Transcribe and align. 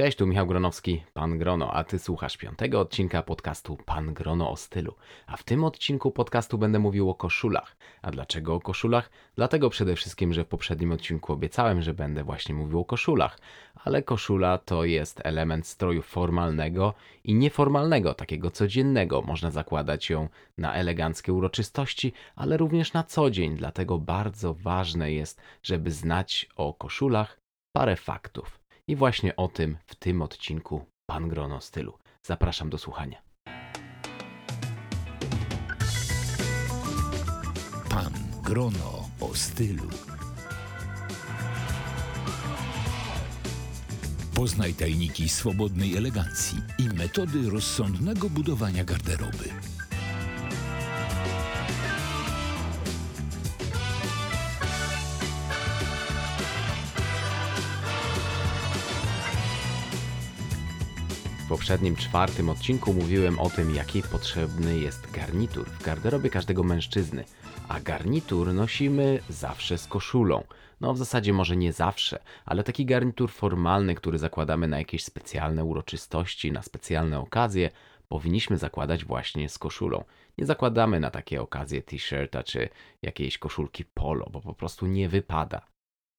Cześć, 0.00 0.18
tu 0.18 0.26
Michał 0.26 0.46
Gronowski, 0.46 1.04
Pan 1.12 1.38
Grono, 1.38 1.72
a 1.72 1.84
Ty 1.84 1.98
słuchasz 1.98 2.36
piątego 2.36 2.80
odcinka 2.80 3.22
podcastu 3.22 3.76
Pan 3.86 4.14
Grono 4.14 4.50
o 4.50 4.56
stylu. 4.56 4.94
A 5.26 5.36
w 5.36 5.42
tym 5.42 5.64
odcinku 5.64 6.10
podcastu 6.10 6.58
będę 6.58 6.78
mówił 6.78 7.10
o 7.10 7.14
koszulach. 7.14 7.76
A 8.02 8.10
dlaczego 8.10 8.54
o 8.54 8.60
koszulach? 8.60 9.10
Dlatego 9.34 9.70
przede 9.70 9.96
wszystkim, 9.96 10.32
że 10.32 10.44
w 10.44 10.48
poprzednim 10.48 10.92
odcinku 10.92 11.32
obiecałem, 11.32 11.82
że 11.82 11.94
będę 11.94 12.24
właśnie 12.24 12.54
mówił 12.54 12.80
o 12.80 12.84
koszulach. 12.84 13.38
Ale 13.74 14.02
koszula 14.02 14.58
to 14.58 14.84
jest 14.84 15.20
element 15.24 15.66
stroju 15.66 16.02
formalnego 16.02 16.94
i 17.24 17.34
nieformalnego, 17.34 18.14
takiego 18.14 18.50
codziennego. 18.50 19.22
Można 19.22 19.50
zakładać 19.50 20.10
ją 20.10 20.28
na 20.58 20.74
eleganckie 20.74 21.32
uroczystości, 21.32 22.12
ale 22.36 22.56
również 22.56 22.92
na 22.92 23.02
co 23.02 23.30
dzień. 23.30 23.56
Dlatego 23.56 23.98
bardzo 23.98 24.54
ważne 24.54 25.12
jest, 25.12 25.40
żeby 25.62 25.90
znać 25.90 26.48
o 26.56 26.74
koszulach 26.74 27.40
parę 27.72 27.96
faktów. 27.96 28.59
I 28.90 28.96
właśnie 28.96 29.36
o 29.36 29.48
tym 29.48 29.76
w 29.86 29.94
tym 29.94 30.22
odcinku 30.22 30.84
Pan 31.06 31.28
Grono 31.28 31.60
Stylu. 31.60 31.98
Zapraszam 32.22 32.70
do 32.70 32.78
słuchania. 32.78 33.22
Pan 37.90 38.12
Grono 38.42 39.08
o 39.20 39.34
stylu. 39.34 39.88
Poznaj 44.34 44.74
tajniki 44.74 45.28
swobodnej 45.28 45.96
elegancji 45.96 46.58
i 46.78 46.88
metody 46.88 47.50
rozsądnego 47.50 48.30
budowania 48.30 48.84
garderoby. 48.84 49.69
Poprzednim 61.50 61.96
czwartym 61.96 62.48
odcinku 62.48 62.92
mówiłem 62.92 63.38
o 63.38 63.50
tym, 63.50 63.74
jaki 63.74 64.02
potrzebny 64.02 64.78
jest 64.78 65.10
garnitur 65.10 65.70
w 65.70 65.82
garderobie 65.82 66.30
każdego 66.30 66.62
mężczyzny. 66.62 67.24
A 67.68 67.80
garnitur 67.80 68.54
nosimy 68.54 69.20
zawsze 69.28 69.78
z 69.78 69.86
koszulą. 69.86 70.44
No 70.80 70.94
w 70.94 70.98
zasadzie 70.98 71.32
może 71.32 71.56
nie 71.56 71.72
zawsze, 71.72 72.18
ale 72.44 72.62
taki 72.64 72.86
garnitur 72.86 73.30
formalny, 73.30 73.94
który 73.94 74.18
zakładamy 74.18 74.68
na 74.68 74.78
jakieś 74.78 75.04
specjalne 75.04 75.64
uroczystości, 75.64 76.52
na 76.52 76.62
specjalne 76.62 77.18
okazje, 77.18 77.70
powinniśmy 78.08 78.58
zakładać 78.58 79.04
właśnie 79.04 79.48
z 79.48 79.58
koszulą. 79.58 80.04
Nie 80.38 80.46
zakładamy 80.46 81.00
na 81.00 81.10
takie 81.10 81.42
okazje 81.42 81.82
t-shirta 81.82 82.42
czy 82.42 82.68
jakiejś 83.02 83.38
koszulki 83.38 83.84
polo, 83.84 84.26
bo 84.32 84.40
po 84.40 84.54
prostu 84.54 84.86
nie 84.86 85.08
wypada. 85.08 85.66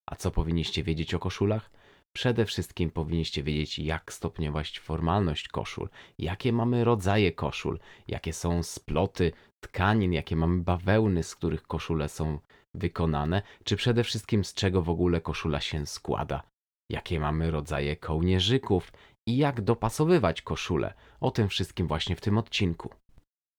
A 0.06 0.16
co 0.16 0.30
powinniście 0.30 0.82
wiedzieć 0.82 1.14
o 1.14 1.18
koszulach? 1.18 1.70
Przede 2.12 2.44
wszystkim 2.44 2.90
powinniście 2.90 3.42
wiedzieć, 3.42 3.78
jak 3.78 4.12
stopniować 4.12 4.78
formalność 4.78 5.48
koszul, 5.48 5.88
jakie 6.18 6.52
mamy 6.52 6.84
rodzaje 6.84 7.32
koszul, 7.32 7.78
jakie 8.08 8.32
są 8.32 8.62
sploty 8.62 9.32
tkanin, 9.60 10.12
jakie 10.12 10.36
mamy 10.36 10.62
bawełny, 10.62 11.22
z 11.22 11.34
których 11.36 11.62
koszule 11.62 12.08
są 12.08 12.38
wykonane, 12.74 13.42
czy 13.64 13.76
przede 13.76 14.04
wszystkim 14.04 14.44
z 14.44 14.54
czego 14.54 14.82
w 14.82 14.90
ogóle 14.90 15.20
koszula 15.20 15.60
się 15.60 15.86
składa, 15.86 16.42
jakie 16.90 17.20
mamy 17.20 17.50
rodzaje 17.50 17.96
kołnierzyków 17.96 18.92
i 19.28 19.36
jak 19.36 19.60
dopasowywać 19.60 20.42
koszule. 20.42 20.94
O 21.20 21.30
tym 21.30 21.48
wszystkim 21.48 21.86
właśnie 21.86 22.16
w 22.16 22.20
tym 22.20 22.38
odcinku. 22.38 22.90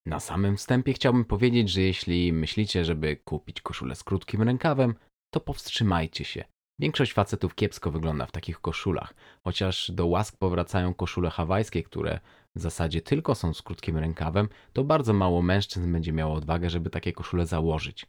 Na 0.05 0.19
samym 0.19 0.57
wstępie 0.57 0.93
chciałbym 0.93 1.25
powiedzieć, 1.25 1.69
że 1.69 1.81
jeśli 1.81 2.33
myślicie, 2.33 2.85
żeby 2.85 3.15
kupić 3.15 3.61
koszulę 3.61 3.95
z 3.95 4.03
krótkim 4.03 4.41
rękawem, 4.41 4.95
to 5.33 5.39
powstrzymajcie 5.39 6.25
się. 6.25 6.52
Większość 6.79 7.13
facetów 7.13 7.55
kiepsko 7.55 7.91
wygląda 7.91 8.25
w 8.25 8.31
takich 8.31 8.59
koszulach, 8.59 9.13
chociaż 9.43 9.91
do 9.91 10.07
łask 10.07 10.37
powracają 10.37 10.93
koszule 10.93 11.29
hawajskie, 11.29 11.83
które 11.83 12.19
w 12.55 12.59
zasadzie 12.59 13.01
tylko 13.01 13.35
są 13.35 13.53
z 13.53 13.61
krótkim 13.61 13.97
rękawem, 13.97 14.49
to 14.73 14.83
bardzo 14.83 15.13
mało 15.13 15.41
mężczyzn 15.41 15.91
będzie 15.91 16.13
miało 16.13 16.35
odwagę, 16.35 16.69
żeby 16.69 16.89
takie 16.89 17.13
koszule 17.13 17.45
założyć. 17.45 18.05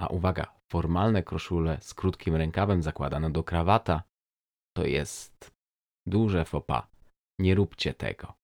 A 0.00 0.06
uwaga, 0.06 0.54
formalne 0.72 1.22
koszule 1.22 1.78
z 1.80 1.94
krótkim 1.94 2.36
rękawem 2.36 2.82
zakładane 2.82 3.30
do 3.30 3.44
krawata 3.44 4.02
to 4.76 4.86
jest 4.86 5.50
duże 6.06 6.44
pas. 6.66 6.84
Nie 7.40 7.54
róbcie 7.54 7.94
tego. 7.94 8.34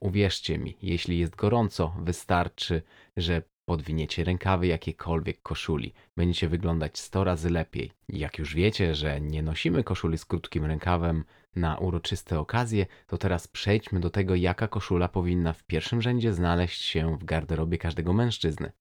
Uwierzcie 0.00 0.58
mi, 0.58 0.76
jeśli 0.82 1.18
jest 1.18 1.36
gorąco, 1.36 1.94
wystarczy, 1.98 2.82
że 3.16 3.42
podwiniecie 3.64 4.24
rękawy 4.24 4.66
jakiejkolwiek 4.66 5.42
koszuli. 5.42 5.94
Będziecie 6.16 6.48
wyglądać 6.48 6.98
100 6.98 7.24
razy 7.24 7.50
lepiej. 7.50 7.92
Jak 8.08 8.38
już 8.38 8.54
wiecie, 8.54 8.94
że 8.94 9.20
nie 9.20 9.42
nosimy 9.42 9.84
koszuli 9.84 10.18
z 10.18 10.24
krótkim 10.24 10.64
rękawem 10.64 11.24
na 11.56 11.78
uroczyste 11.78 12.40
okazje, 12.40 12.86
to 13.06 13.18
teraz 13.18 13.48
przejdźmy 13.48 14.00
do 14.00 14.10
tego, 14.10 14.34
jaka 14.34 14.68
koszula 14.68 15.08
powinna 15.08 15.52
w 15.52 15.64
pierwszym 15.64 16.02
rzędzie 16.02 16.32
znaleźć 16.32 16.82
się 16.82 17.18
w 17.18 17.24
garderobie 17.24 17.78
każdego 17.78 18.12
mężczyzny. 18.12 18.72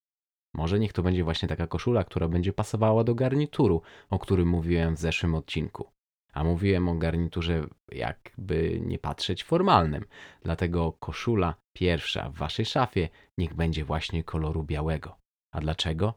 Może 0.54 0.80
niech 0.80 0.94
to 0.94 1.04
będzie 1.04 1.24
właśnie 1.24 1.50
taka 1.50 1.68
koszula, 1.68 2.04
która 2.04 2.28
będzie 2.28 2.54
pasowała 2.54 3.04
do 3.04 3.16
garnituru, 3.16 3.82
o 4.10 4.20
którym 4.20 4.48
mówiłem 4.48 4.96
w 4.96 5.00
zeszłym 5.00 5.36
odcinku. 5.36 5.92
A 6.34 6.44
mówiłem 6.44 6.90
o 6.90 6.96
garniturze, 6.96 7.68
jakby 7.92 8.80
nie 8.82 9.00
patrzeć, 9.00 9.44
formalnym. 9.44 10.06
Dlatego 10.44 10.92
koszula 10.92 11.56
pierwsza 11.74 12.30
w 12.30 12.36
waszej 12.36 12.66
szafie 12.66 13.10
niech 13.38 13.54
będzie 13.54 13.86
właśnie 13.86 14.24
koloru 14.24 14.64
białego. 14.64 15.18
A 15.54 15.60
dlaczego? 15.62 16.14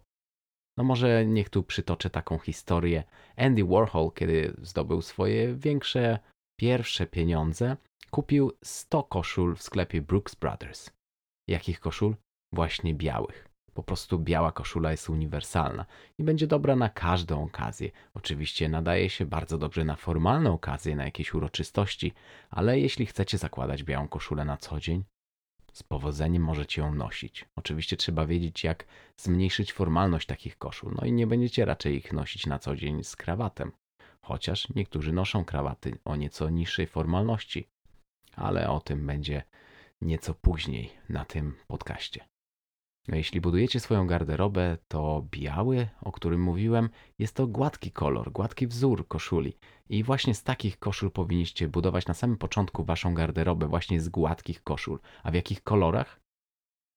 No 0.78 0.84
może 0.84 1.27
niech 1.27 1.50
tu 1.50 1.62
przytoczę 1.62 2.11
taką 2.11 2.39
historię. 2.39 3.05
Andy 3.37 3.65
Warhol, 3.65 4.12
kiedy 4.12 4.56
zdobył 4.62 5.03
swoje 5.03 5.55
większe, 5.55 6.19
pierwsze 6.61 7.06
pieniądze, 7.06 7.77
kupił 8.11 8.53
100 8.65 9.03
koszul 9.03 9.56
w 9.56 9.62
sklepie 9.62 10.03
Brooks 10.03 10.34
Brothers. 10.34 10.91
Jakich 11.49 11.81
koszul? 11.81 12.16
Właśnie 12.55 12.95
białych. 12.95 13.49
Po 13.75 13.83
prostu 13.83 14.19
biała 14.19 14.53
koszula 14.53 14.91
jest 14.91 15.11
uniwersalna 15.11 15.87
i 16.19 16.25
będzie 16.25 16.47
dobra 16.47 16.77
na 16.77 16.89
każdą 16.89 17.45
okazję. 17.45 17.91
Oczywiście 18.15 18.69
nadaje 18.69 19.11
się 19.11 19.27
bardzo 19.27 19.59
dobrze 19.59 19.84
na 19.84 19.97
formalne 19.97 20.50
okazje, 20.50 20.97
na 20.97 21.05
jakieś 21.05 21.34
uroczystości, 21.34 22.12
ale 22.50 22.81
jeśli 22.81 23.06
chcecie 23.06 23.39
zakładać 23.39 23.84
białą 23.84 24.09
koszulę 24.09 24.45
na 24.45 24.56
co 24.56 24.81
dzień, 24.81 25.05
z 25.76 25.82
powodzeniem 25.82 26.42
możecie 26.42 26.81
ją 26.81 26.94
nosić. 26.94 27.44
Oczywiście 27.56 27.97
trzeba 27.97 28.26
wiedzieć, 28.26 28.64
jak 28.64 28.87
zmniejszyć 29.16 29.72
formalność 29.72 30.26
takich 30.26 30.59
koszul, 30.59 30.94
no 31.00 31.06
i 31.06 31.12
nie 31.12 31.26
będziecie 31.26 31.64
raczej 31.64 31.97
ich 31.97 32.12
nosić 32.12 32.47
na 32.47 32.59
co 32.59 32.76
dzień 32.76 33.04
z 33.04 33.16
krawatem. 33.16 33.72
Chociaż 34.22 34.69
niektórzy 34.75 35.12
noszą 35.12 35.44
krawaty 35.44 35.98
o 36.04 36.16
nieco 36.16 36.50
niższej 36.50 36.86
formalności, 36.86 37.69
ale 38.36 38.70
o 38.70 38.81
tym 38.81 39.06
będzie 39.06 39.42
nieco 40.00 40.34
później 40.34 40.92
na 41.09 41.25
tym 41.25 41.54
podcaście. 41.66 42.25
No, 43.09 43.17
jeśli 43.17 43.41
budujecie 43.41 43.81
swoją 43.81 44.06
garderobę, 44.06 44.78
to 44.89 45.27
biały, 45.31 45.89
o 46.00 46.12
którym 46.12 46.43
mówiłem, 46.43 46.89
jest 47.19 47.37
to 47.37 47.47
gładki 47.47 47.93
kolor, 47.93 48.33
gładki 48.33 48.67
wzór 48.67 49.09
koszuli. 49.09 49.56
I 49.89 50.03
właśnie 50.05 50.34
z 50.34 50.43
takich 50.43 50.78
koszul 50.78 51.11
powinniście 51.11 51.69
budować 51.69 52.06
na 52.06 52.15
samym 52.15 52.37
początku 52.37 52.84
waszą 52.84 53.15
garderobę, 53.15 53.69
właśnie 53.69 54.00
z 54.00 54.09
gładkich 54.09 54.62
koszul. 54.62 54.99
A 55.22 55.31
w 55.31 55.34
jakich 55.34 55.62
kolorach? 55.62 56.21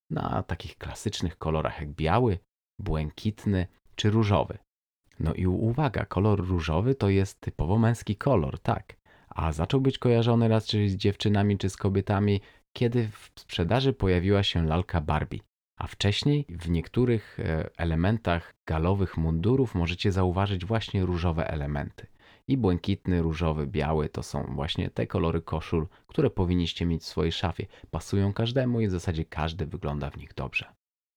Na 0.09 0.43
takich 0.43 0.77
klasycznych 0.77 1.37
kolorach 1.37 1.79
jak 1.79 1.89
biały, 1.89 2.39
błękitny 2.79 3.67
czy 3.95 4.09
różowy. 4.09 4.57
No 5.19 5.33
i 5.33 5.47
uwaga, 5.47 6.05
kolor 6.05 6.47
różowy 6.47 6.95
to 6.95 7.09
jest 7.09 7.39
typowo 7.41 7.77
męski 7.77 8.15
kolor, 8.15 8.59
tak. 8.59 8.95
A 9.29 9.51
zaczął 9.51 9.81
być 9.81 9.97
kojarzony 9.97 10.47
raczej 10.47 10.89
z 10.89 10.95
dziewczynami 10.95 11.57
czy 11.57 11.69
z 11.69 11.77
kobietami, 11.77 12.41
kiedy 12.73 13.07
w 13.07 13.31
sprzedaży 13.35 13.93
pojawiła 13.93 14.43
się 14.43 14.65
lalka 14.65 15.01
Barbie. 15.01 15.48
A 15.79 15.87
wcześniej 15.87 16.45
w 16.49 16.69
niektórych 16.69 17.39
e, 17.39 17.69
elementach 17.77 18.53
galowych 18.67 19.17
mundurów 19.17 19.75
możecie 19.75 20.11
zauważyć 20.11 20.65
właśnie 20.65 21.05
różowe 21.05 21.47
elementy. 21.47 22.07
I 22.47 22.57
błękitny, 22.57 23.21
różowy, 23.21 23.67
biały 23.67 24.09
to 24.09 24.23
są 24.23 24.43
właśnie 24.55 24.89
te 24.89 25.07
kolory 25.07 25.41
koszul, 25.41 25.87
które 26.07 26.29
powinniście 26.29 26.85
mieć 26.85 27.01
w 27.01 27.05
swojej 27.05 27.31
szafie. 27.31 27.65
Pasują 27.91 28.33
każdemu 28.33 28.81
i 28.81 28.87
w 28.87 28.91
zasadzie 28.91 29.25
każdy 29.25 29.65
wygląda 29.65 30.09
w 30.09 30.17
nich 30.17 30.33
dobrze. 30.33 30.65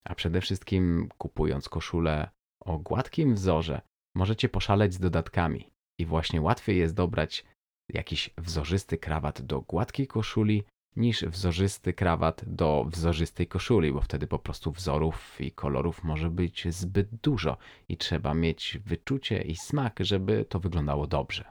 A 0.04 0.14
przede 0.14 0.40
wszystkim 0.40 1.08
kupując 1.18 1.68
koszulę 1.68 2.30
o 2.64 2.78
gładkim 2.78 3.34
wzorze, 3.34 3.80
możecie 4.14 4.48
poszaleć 4.48 4.94
z 4.94 4.98
dodatkami. 4.98 5.70
I 5.98 6.06
właśnie 6.06 6.40
łatwiej 6.40 6.78
jest 6.78 6.94
dobrać 6.94 7.44
jakiś 7.88 8.30
wzorzysty 8.38 8.98
krawat 8.98 9.42
do 9.42 9.60
gładkiej 9.60 10.06
koszuli 10.06 10.64
niż 10.96 11.24
wzorzysty 11.24 11.92
krawat 11.92 12.44
do 12.46 12.84
wzorzystej 12.88 13.46
koszuli, 13.46 13.92
bo 13.92 14.00
wtedy 14.00 14.26
po 14.26 14.38
prostu 14.38 14.72
wzorów 14.72 15.40
i 15.40 15.52
kolorów 15.52 16.04
może 16.04 16.30
być 16.30 16.66
zbyt 16.68 17.08
dużo 17.14 17.56
i 17.88 17.96
trzeba 17.96 18.34
mieć 18.34 18.78
wyczucie 18.84 19.42
i 19.42 19.56
smak, 19.56 19.98
żeby 20.00 20.44
to 20.44 20.60
wyglądało 20.60 21.06
dobrze. 21.06 21.44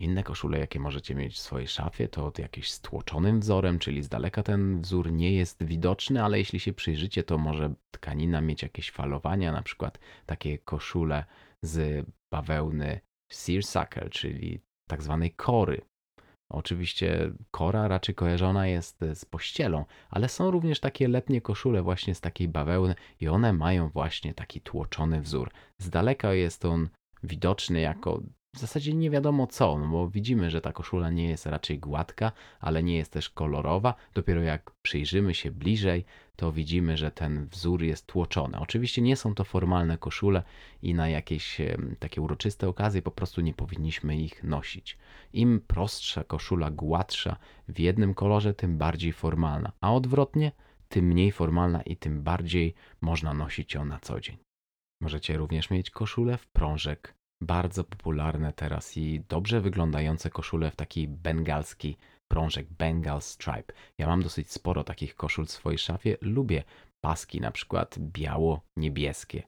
Inne 0.00 0.22
koszule, 0.22 0.58
jakie 0.58 0.80
możecie 0.80 1.14
mieć 1.14 1.34
w 1.34 1.38
swojej 1.38 1.68
szafie, 1.68 2.08
to 2.08 2.32
jakieś 2.38 2.70
stłoczonym 2.70 3.40
wzorem, 3.40 3.78
czyli 3.78 4.02
z 4.02 4.08
daleka 4.08 4.42
ten 4.42 4.80
wzór 4.80 5.12
nie 5.12 5.32
jest 5.32 5.64
widoczny, 5.64 6.24
ale 6.24 6.38
jeśli 6.38 6.60
się 6.60 6.72
przyjrzycie, 6.72 7.22
to 7.22 7.38
może 7.38 7.74
tkanina 7.90 8.40
mieć 8.40 8.62
jakieś 8.62 8.90
falowania, 8.90 9.52
na 9.52 9.62
przykład 9.62 9.98
takie 10.26 10.58
koszule 10.58 11.24
z 11.62 12.06
bawełny 12.30 13.00
seersucker, 13.32 14.10
czyli 14.10 14.60
tak 14.88 15.02
zwanej 15.02 15.30
kory, 15.30 15.80
Oczywiście 16.52 17.32
kora 17.50 17.88
raczej 17.88 18.14
kojarzona 18.14 18.66
jest 18.66 19.00
z 19.14 19.24
pościelą, 19.24 19.84
ale 20.10 20.28
są 20.28 20.50
również 20.50 20.80
takie 20.80 21.08
letnie 21.08 21.40
koszule 21.40 21.82
właśnie 21.82 22.14
z 22.14 22.20
takiej 22.20 22.48
bawełny 22.48 22.94
i 23.20 23.28
one 23.28 23.52
mają 23.52 23.88
właśnie 23.88 24.34
taki 24.34 24.60
tłoczony 24.60 25.20
wzór. 25.20 25.50
Z 25.78 25.90
daleka 25.90 26.34
jest 26.34 26.64
on 26.64 26.88
widoczny 27.22 27.80
jako 27.80 28.20
w 28.54 28.58
zasadzie 28.58 28.94
nie 28.94 29.10
wiadomo 29.10 29.46
co, 29.46 29.78
no 29.78 29.88
bo 29.88 30.08
widzimy, 30.08 30.50
że 30.50 30.60
ta 30.60 30.72
koszula 30.72 31.10
nie 31.10 31.28
jest 31.28 31.46
raczej 31.46 31.78
gładka, 31.78 32.32
ale 32.60 32.82
nie 32.82 32.96
jest 32.96 33.12
też 33.12 33.30
kolorowa. 33.30 33.94
Dopiero 34.14 34.42
jak 34.42 34.70
przyjrzymy 34.82 35.34
się 35.34 35.50
bliżej, 35.50 36.04
to 36.36 36.52
widzimy, 36.52 36.96
że 36.96 37.10
ten 37.10 37.46
wzór 37.46 37.82
jest 37.82 38.06
tłoczony. 38.06 38.58
Oczywiście 38.58 39.02
nie 39.02 39.16
są 39.16 39.34
to 39.34 39.44
formalne 39.44 39.98
koszule 39.98 40.42
i 40.82 40.94
na 40.94 41.08
jakieś 41.08 41.60
takie 41.98 42.20
uroczyste 42.20 42.68
okazje 42.68 43.02
po 43.02 43.10
prostu 43.10 43.40
nie 43.40 43.54
powinniśmy 43.54 44.16
ich 44.16 44.44
nosić. 44.44 44.98
Im 45.32 45.60
prostsza 45.66 46.24
koszula, 46.24 46.70
gładsza 46.70 47.36
w 47.68 47.78
jednym 47.78 48.14
kolorze, 48.14 48.54
tym 48.54 48.78
bardziej 48.78 49.12
formalna, 49.12 49.72
a 49.80 49.94
odwrotnie, 49.94 50.52
tym 50.88 51.04
mniej 51.04 51.32
formalna 51.32 51.82
i 51.82 51.96
tym 51.96 52.22
bardziej 52.22 52.74
można 53.00 53.34
nosić 53.34 53.74
ją 53.74 53.84
na 53.84 53.98
co 54.00 54.20
dzień. 54.20 54.36
Możecie 55.00 55.36
również 55.36 55.70
mieć 55.70 55.90
koszulę 55.90 56.36
w 56.36 56.46
prążek, 56.46 57.14
bardzo 57.42 57.84
popularne 57.84 58.52
teraz 58.52 58.96
i 58.96 59.22
dobrze 59.28 59.60
wyglądające 59.60 60.30
koszule 60.30 60.70
w 60.70 60.76
taki 60.76 61.08
bengalski 61.08 61.96
prążek, 62.28 62.66
Bengal 62.70 63.22
Stripe. 63.22 63.72
Ja 63.98 64.06
mam 64.06 64.22
dosyć 64.22 64.52
sporo 64.52 64.84
takich 64.84 65.14
koszul 65.14 65.46
w 65.46 65.50
swojej 65.50 65.78
szafie. 65.78 66.16
Lubię 66.20 66.62
paski, 67.00 67.40
na 67.40 67.50
przykład 67.50 67.98
biało-niebieskie. 67.98 69.42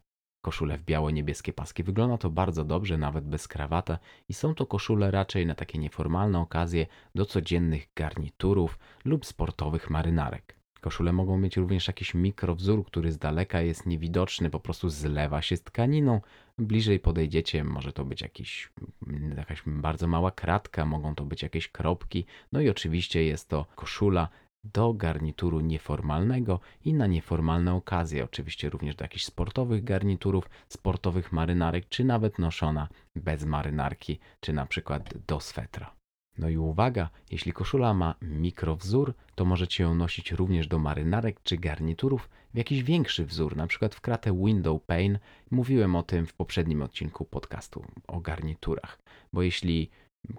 Koszule 0.44 0.78
w 0.78 0.82
biało-niebieskie 0.82 1.52
paski. 1.52 1.82
Wygląda 1.82 2.18
to 2.18 2.30
bardzo 2.30 2.64
dobrze, 2.64 2.98
nawet 2.98 3.24
bez 3.24 3.48
krawata 3.48 3.98
i 4.28 4.34
są 4.34 4.54
to 4.54 4.66
koszule 4.66 5.10
raczej 5.10 5.46
na 5.46 5.54
takie 5.54 5.78
nieformalne 5.78 6.40
okazje 6.40 6.86
do 7.14 7.26
codziennych 7.26 7.88
garniturów 7.96 8.78
lub 9.04 9.26
sportowych 9.26 9.90
marynarek. 9.90 10.56
Koszule 10.80 11.12
mogą 11.12 11.38
mieć 11.38 11.56
również 11.56 11.86
jakiś 11.86 12.14
mikrowzór, 12.14 12.86
który 12.86 13.12
z 13.12 13.18
daleka 13.18 13.60
jest 13.60 13.86
niewidoczny, 13.86 14.50
po 14.50 14.60
prostu 14.60 14.88
zlewa 14.88 15.42
się 15.42 15.56
z 15.56 15.62
tkaniną. 15.62 16.20
Bliżej 16.58 17.00
podejdziecie, 17.00 17.64
może 17.64 17.92
to 17.92 18.04
być 18.04 18.22
jakiś, 18.22 18.72
jakaś 19.36 19.62
bardzo 19.66 20.06
mała 20.06 20.30
kratka, 20.30 20.86
mogą 20.86 21.14
to 21.14 21.24
być 21.24 21.42
jakieś 21.42 21.68
kropki. 21.68 22.26
No 22.52 22.60
i 22.60 22.68
oczywiście 22.68 23.24
jest 23.24 23.48
to 23.48 23.66
koszula 23.74 24.28
do 24.64 24.92
garnituru 24.92 25.60
nieformalnego 25.60 26.60
i 26.84 26.94
na 26.94 27.06
nieformalne 27.06 27.74
okazje, 27.74 28.24
oczywiście 28.24 28.70
również 28.70 28.96
do 28.96 29.04
jakichś 29.04 29.24
sportowych 29.24 29.84
garniturów, 29.84 30.50
sportowych 30.68 31.32
marynarek, 31.32 31.88
czy 31.88 32.04
nawet 32.04 32.38
noszona 32.38 32.88
bez 33.16 33.44
marynarki, 33.44 34.18
czy 34.40 34.52
na 34.52 34.66
przykład 34.66 35.14
do 35.26 35.40
swetra. 35.40 35.94
No 36.38 36.48
i 36.48 36.56
uwaga, 36.56 37.10
jeśli 37.30 37.52
koszula 37.52 37.94
ma 37.94 38.14
mikrowzór, 38.22 39.14
to 39.34 39.44
możecie 39.44 39.82
ją 39.82 39.94
nosić 39.94 40.32
również 40.32 40.68
do 40.68 40.78
marynarek 40.78 41.42
czy 41.42 41.56
garniturów 41.56 42.28
w 42.54 42.58
jakiś 42.58 42.82
większy 42.82 43.26
wzór, 43.26 43.56
na 43.56 43.66
przykład 43.66 43.94
w 43.94 44.00
kratę 44.00 44.44
window 44.44 44.82
pane. 44.82 45.18
Mówiłem 45.50 45.96
o 45.96 46.02
tym 46.02 46.26
w 46.26 46.34
poprzednim 46.34 46.82
odcinku 46.82 47.24
podcastu 47.24 47.84
o 48.06 48.20
garniturach, 48.20 48.98
bo 49.32 49.42
jeśli 49.42 49.90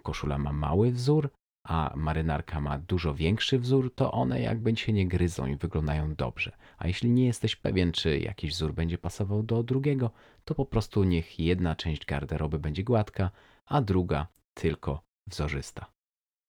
koszula 0.03 0.37
ma 0.37 0.53
mały 0.53 0.91
wzór, 0.91 1.29
a 1.63 1.93
marynarka 1.95 2.61
ma 2.61 2.79
dużo 2.79 3.13
większy 3.13 3.59
wzór, 3.59 3.93
to 3.95 4.11
one 4.11 4.41
jakby 4.41 4.75
się 4.75 4.93
nie 4.93 5.07
gryzą 5.07 5.45
i 5.45 5.55
wyglądają 5.55 6.15
dobrze. 6.15 6.51
A 6.77 6.87
jeśli 6.87 7.09
nie 7.09 7.25
jesteś 7.25 7.55
pewien, 7.55 7.91
czy 7.91 8.19
jakiś 8.19 8.51
wzór 8.51 8.73
będzie 8.73 8.97
pasował 8.97 9.43
do 9.43 9.63
drugiego, 9.63 10.11
to 10.45 10.55
po 10.55 10.65
prostu 10.65 11.03
niech 11.03 11.39
jedna 11.39 11.75
część 11.75 12.05
garderoby 12.05 12.59
będzie 12.59 12.83
gładka, 12.83 13.31
a 13.65 13.81
druga 13.81 14.27
tylko 14.53 15.04
wzorzysta. 15.27 15.85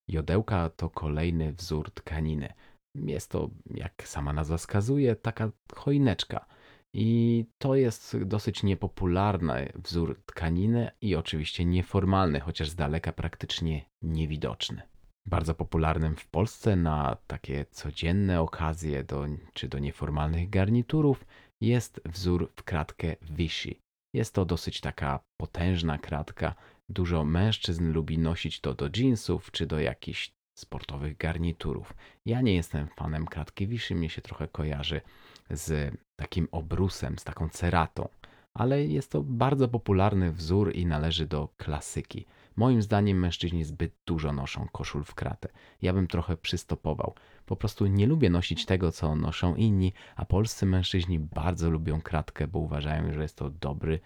Jodełka 0.09 0.69
to 0.69 0.89
kolejny 0.89 1.53
wzór 1.53 1.91
tkaniny. 1.91 2.53
Jest 2.95 3.31
to, 3.31 3.49
jak 3.71 4.07
sama 4.07 4.33
nazwa 4.33 4.57
wskazuje, 4.57 5.15
taka 5.15 5.51
choineczka. 5.75 6.45
I 6.93 7.45
to 7.57 7.75
jest 7.75 8.17
dosyć 8.23 8.63
niepopularny 8.63 9.71
wzór 9.75 10.21
tkaniny 10.25 10.91
i 11.01 11.15
oczywiście 11.15 11.65
nieformalny, 11.65 12.39
chociaż 12.39 12.69
z 12.69 12.75
daleka 12.75 13.11
praktycznie 13.11 13.85
niewidoczny. 14.01 14.81
Bardzo 15.27 15.55
popularnym 15.55 16.15
w 16.15 16.27
Polsce 16.27 16.75
na 16.75 17.17
takie 17.27 17.65
codzienne 17.71 18.41
okazje 18.41 19.03
do, 19.03 19.25
czy 19.53 19.67
do 19.67 19.79
nieformalnych 19.79 20.49
garniturów 20.49 21.25
jest 21.61 22.01
wzór 22.05 22.51
w 22.55 22.63
kratkę 22.63 23.15
Vichy. 23.21 23.75
Jest 24.15 24.33
to 24.33 24.45
dosyć 24.45 24.81
taka 24.81 25.19
potężna 25.41 25.97
kratka, 25.97 26.55
Dużo 26.89 27.23
mężczyzn 27.23 27.91
lubi 27.91 28.17
nosić 28.17 28.59
to 28.59 28.73
do 28.73 28.89
jeansów 28.97 29.51
czy 29.51 29.65
do 29.65 29.79
jakichś 29.79 30.31
sportowych 30.57 31.17
garniturów. 31.17 31.93
Ja 32.25 32.41
nie 32.41 32.55
jestem 32.55 32.87
fanem 32.87 33.25
kratki 33.25 33.67
wiszy, 33.67 33.95
mnie 33.95 34.09
się 34.09 34.21
trochę 34.21 34.47
kojarzy 34.47 35.01
z 35.49 35.93
takim 36.15 36.47
obrusem, 36.51 37.19
z 37.19 37.23
taką 37.23 37.49
ceratą, 37.49 38.09
ale 38.53 38.85
jest 38.85 39.11
to 39.11 39.23
bardzo 39.23 39.67
popularny 39.67 40.31
wzór 40.31 40.75
i 40.75 40.85
należy 40.85 41.27
do 41.27 41.49
klasyki. 41.57 42.25
Moim 42.55 42.81
zdaniem 42.81 43.19
mężczyźni 43.19 43.63
zbyt 43.63 43.93
dużo 44.05 44.33
noszą 44.33 44.67
koszul 44.71 45.03
w 45.03 45.15
kratę. 45.15 45.49
Ja 45.81 45.93
bym 45.93 46.07
trochę 46.07 46.37
przystopował. 46.37 47.13
Po 47.45 47.55
prostu 47.55 47.87
nie 47.87 48.07
lubię 48.07 48.29
nosić 48.29 48.65
tego, 48.65 48.91
co 48.91 49.15
noszą 49.15 49.55
inni, 49.55 49.93
a 50.15 50.25
polscy 50.25 50.65
mężczyźni 50.65 51.19
bardzo 51.19 51.69
lubią 51.69 52.01
kratkę, 52.01 52.47
bo 52.47 52.59
uważają, 52.59 53.13
że 53.13 53.21
jest 53.21 53.35
to 53.35 53.49
dobry 53.49 53.99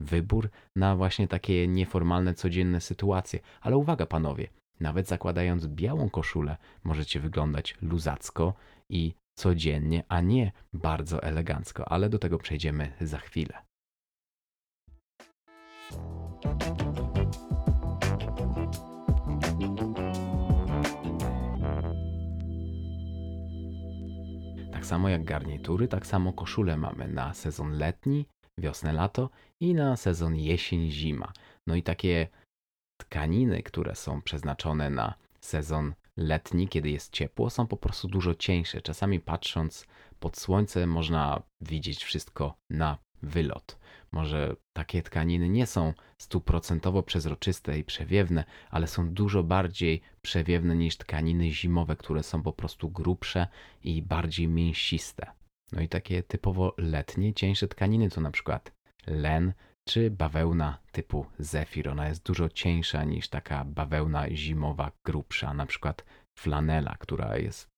wybór 0.00 0.50
na 0.76 0.96
właśnie 0.96 1.28
takie 1.28 1.68
nieformalne, 1.68 2.34
codzienne 2.34 2.80
sytuacje. 2.80 3.40
Ale 3.60 3.76
uwaga, 3.76 4.06
panowie, 4.06 4.48
nawet 4.80 5.08
zakładając 5.08 5.66
białą 5.66 6.10
koszulę, 6.10 6.56
możecie 6.84 7.20
wyglądać 7.20 7.76
luzacko 7.82 8.54
i 8.90 9.14
codziennie, 9.38 10.04
a 10.08 10.20
nie 10.20 10.52
bardzo 10.72 11.22
elegancko, 11.22 11.88
ale 11.88 12.08
do 12.08 12.18
tego 12.18 12.38
przejdziemy 12.38 12.92
za 13.00 13.18
chwilę. 13.18 13.54
Tak 24.72 24.86
samo 24.86 25.08
jak 25.08 25.24
garnitury, 25.24 25.88
tak 25.88 26.06
samo 26.06 26.32
koszule 26.32 26.76
mamy 26.76 27.08
na 27.08 27.34
sezon 27.34 27.72
letni 27.78 28.26
wiosnę, 28.58 28.92
lato 28.92 29.30
i 29.60 29.74
na 29.74 29.96
sezon 29.96 30.36
jesień, 30.36 30.90
zima. 30.90 31.32
No 31.66 31.74
i 31.74 31.82
takie 31.82 32.28
tkaniny, 33.00 33.62
które 33.62 33.94
są 33.94 34.22
przeznaczone 34.22 34.90
na 34.90 35.14
sezon 35.40 35.94
letni, 36.16 36.68
kiedy 36.68 36.90
jest 36.90 37.12
ciepło, 37.12 37.50
są 37.50 37.66
po 37.66 37.76
prostu 37.76 38.08
dużo 38.08 38.34
cieńsze. 38.34 38.82
Czasami 38.82 39.20
patrząc 39.20 39.86
pod 40.20 40.36
słońce 40.36 40.86
można 40.86 41.42
widzieć 41.60 42.04
wszystko 42.04 42.54
na 42.70 42.98
wylot. 43.22 43.78
Może 44.12 44.56
takie 44.76 45.02
tkaniny 45.02 45.48
nie 45.48 45.66
są 45.66 45.92
stuprocentowo 46.18 47.02
przezroczyste 47.02 47.78
i 47.78 47.84
przewiewne, 47.84 48.44
ale 48.70 48.86
są 48.86 49.10
dużo 49.10 49.42
bardziej 49.42 50.00
przewiewne 50.22 50.76
niż 50.76 50.96
tkaniny 50.96 51.50
zimowe, 51.50 51.96
które 51.96 52.22
są 52.22 52.42
po 52.42 52.52
prostu 52.52 52.90
grubsze 52.90 53.46
i 53.84 54.02
bardziej 54.02 54.48
mięsiste. 54.48 55.26
No 55.72 55.82
i 55.82 55.88
takie 55.88 56.22
typowo 56.22 56.74
letnie, 56.78 57.34
cieńsze 57.34 57.68
tkaniny 57.68 58.10
to 58.10 58.20
na 58.20 58.30
przykład 58.30 58.77
len 59.10 59.52
czy 59.88 60.10
bawełna 60.10 60.78
typu 60.92 61.26
zefir. 61.38 61.88
Ona 61.88 62.08
jest 62.08 62.22
dużo 62.22 62.48
cieńsza 62.48 63.04
niż 63.04 63.28
taka 63.28 63.64
bawełna 63.64 64.30
zimowa, 64.30 64.92
grubsza, 65.04 65.54
na 65.54 65.66
przykład 65.66 66.04
flanela, 66.38 66.96
która 66.98 67.36
jest 67.36 67.68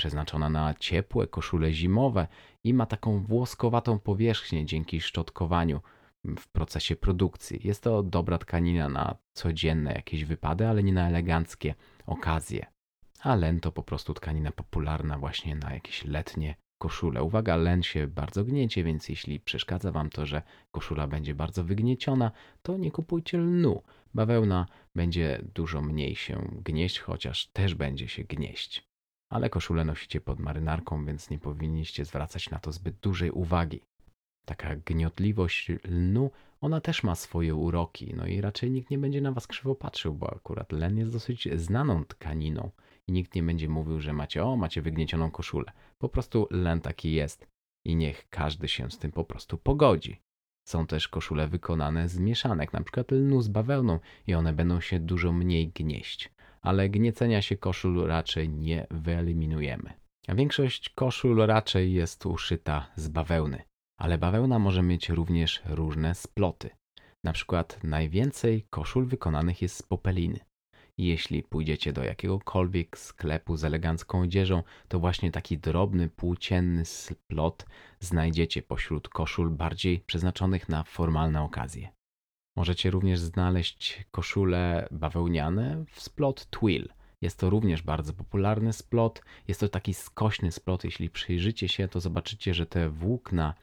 przeznaczona 0.00 0.48
na 0.48 0.74
ciepłe 0.74 1.26
koszule 1.26 1.72
zimowe 1.72 2.26
i 2.64 2.74
ma 2.74 2.86
taką 2.86 3.18
włoskowatą 3.18 3.98
powierzchnię 3.98 4.66
dzięki 4.66 5.00
szczotkowaniu 5.00 5.80
w 6.24 6.48
procesie 6.48 6.96
produkcji. 6.96 7.60
Jest 7.64 7.82
to 7.82 8.02
dobra 8.02 8.38
tkanina 8.38 8.88
na 8.88 9.16
codzienne 9.32 9.92
jakieś 9.92 10.24
wypady, 10.24 10.68
ale 10.68 10.82
nie 10.82 10.92
na 10.92 11.08
eleganckie 11.08 11.74
okazje. 12.06 12.66
A 13.22 13.34
len 13.34 13.60
to 13.60 13.72
po 13.72 13.82
prostu 13.82 14.14
tkanina 14.14 14.52
popularna 14.52 15.18
właśnie 15.18 15.56
na 15.56 15.74
jakieś 15.74 16.04
letnie 16.04 16.54
koszulę. 16.80 17.22
Uwaga, 17.22 17.56
len 17.56 17.82
się 17.82 18.06
bardzo 18.06 18.44
gniecie, 18.44 18.84
więc 18.84 19.08
jeśli 19.08 19.40
przeszkadza 19.40 19.92
Wam 19.92 20.10
to, 20.10 20.26
że 20.26 20.42
koszula 20.70 21.06
będzie 21.06 21.34
bardzo 21.34 21.64
wygnieciona, 21.64 22.30
to 22.62 22.76
nie 22.76 22.90
kupujcie 22.90 23.38
lnu. 23.38 23.82
Bawełna 24.14 24.66
będzie 24.94 25.42
dużo 25.54 25.80
mniej 25.80 26.16
się 26.16 26.60
gnieść, 26.64 26.98
chociaż 26.98 27.46
też 27.46 27.74
będzie 27.74 28.08
się 28.08 28.24
gnieść. 28.24 28.88
Ale 29.28 29.50
koszulę 29.50 29.84
nosicie 29.84 30.20
pod 30.20 30.38
marynarką, 30.38 31.04
więc 31.04 31.30
nie 31.30 31.38
powinniście 31.38 32.04
zwracać 32.04 32.50
na 32.50 32.58
to 32.58 32.72
zbyt 32.72 32.96
dużej 32.96 33.30
uwagi. 33.30 33.80
Taka 34.44 34.76
gniotliwość 34.76 35.68
lnu, 35.84 36.30
ona 36.60 36.80
też 36.80 37.02
ma 37.02 37.14
swoje 37.14 37.54
uroki, 37.54 38.14
no 38.16 38.26
i 38.26 38.40
raczej 38.40 38.70
nikt 38.70 38.90
nie 38.90 38.98
będzie 38.98 39.20
na 39.20 39.32
Was 39.32 39.46
krzywo 39.46 39.74
patrzył, 39.74 40.14
bo 40.14 40.30
akurat 40.30 40.72
len 40.72 40.98
jest 40.98 41.12
dosyć 41.12 41.48
znaną 41.56 42.04
tkaniną 42.04 42.70
i 43.08 43.12
nikt 43.12 43.34
nie 43.34 43.42
będzie 43.42 43.68
mówił, 43.68 44.00
że 44.00 44.12
macie, 44.12 44.44
o, 44.44 44.56
macie 44.56 44.82
wygniecioną 44.82 45.30
koszulę. 45.30 45.72
Po 45.98 46.08
prostu 46.08 46.48
len 46.50 46.80
taki 46.80 47.12
jest 47.12 47.46
i 47.86 47.96
niech 47.96 48.28
każdy 48.28 48.68
się 48.68 48.90
z 48.90 48.98
tym 48.98 49.12
po 49.12 49.24
prostu 49.24 49.58
pogodzi. 49.58 50.20
Są 50.68 50.86
też 50.86 51.08
koszule 51.08 51.48
wykonane 51.48 52.08
z 52.08 52.18
mieszanek, 52.18 52.70
przykład 52.84 53.10
lnu 53.10 53.40
z 53.40 53.48
bawełną 53.48 53.98
i 54.26 54.34
one 54.34 54.52
będą 54.52 54.80
się 54.80 55.00
dużo 55.00 55.32
mniej 55.32 55.68
gnieść. 55.68 56.32
ale 56.62 56.88
gniecenia 56.88 57.42
się 57.42 57.56
koszul 57.56 58.06
raczej 58.06 58.48
nie 58.48 58.86
wyeliminujemy. 58.90 59.92
A 60.28 60.34
większość 60.34 60.88
koszul 60.88 61.46
raczej 61.46 61.92
jest 61.92 62.26
uszyta 62.26 62.90
z 62.96 63.08
bawełny, 63.08 63.62
ale 63.98 64.18
bawełna 64.18 64.58
może 64.58 64.82
mieć 64.82 65.08
również 65.08 65.62
różne 65.66 66.14
sploty. 66.14 66.70
Na 67.24 67.32
przykład 67.32 67.84
najwięcej 67.84 68.66
koszul 68.70 69.06
wykonanych 69.06 69.62
jest 69.62 69.76
z 69.76 69.82
popeliny. 69.82 70.40
Jeśli 71.00 71.42
pójdziecie 71.42 71.92
do 71.92 72.04
jakiegokolwiek 72.04 72.98
sklepu 72.98 73.56
z 73.56 73.64
elegancką 73.64 74.20
odzieżą, 74.20 74.62
to 74.88 74.98
właśnie 74.98 75.30
taki 75.30 75.58
drobny, 75.58 76.08
płócienny 76.08 76.84
splot 76.84 77.66
znajdziecie 78.00 78.62
pośród 78.62 79.08
koszul 79.08 79.50
bardziej 79.50 79.98
przeznaczonych 79.98 80.68
na 80.68 80.82
formalne 80.82 81.42
okazje. 81.42 81.88
Możecie 82.56 82.90
również 82.90 83.20
znaleźć 83.20 84.04
koszule 84.10 84.88
bawełniane 84.90 85.84
w 85.90 86.00
splot 86.00 86.50
twill. 86.50 86.88
Jest 87.20 87.38
to 87.38 87.50
również 87.50 87.82
bardzo 87.82 88.12
popularny 88.12 88.72
splot. 88.72 89.22
Jest 89.48 89.60
to 89.60 89.68
taki 89.68 89.94
skośny 89.94 90.52
splot. 90.52 90.84
Jeśli 90.84 91.10
przyjrzycie 91.10 91.68
się, 91.68 91.88
to 91.88 92.00
zobaczycie, 92.00 92.54
że 92.54 92.66
te 92.66 92.90
włókna 92.90 93.54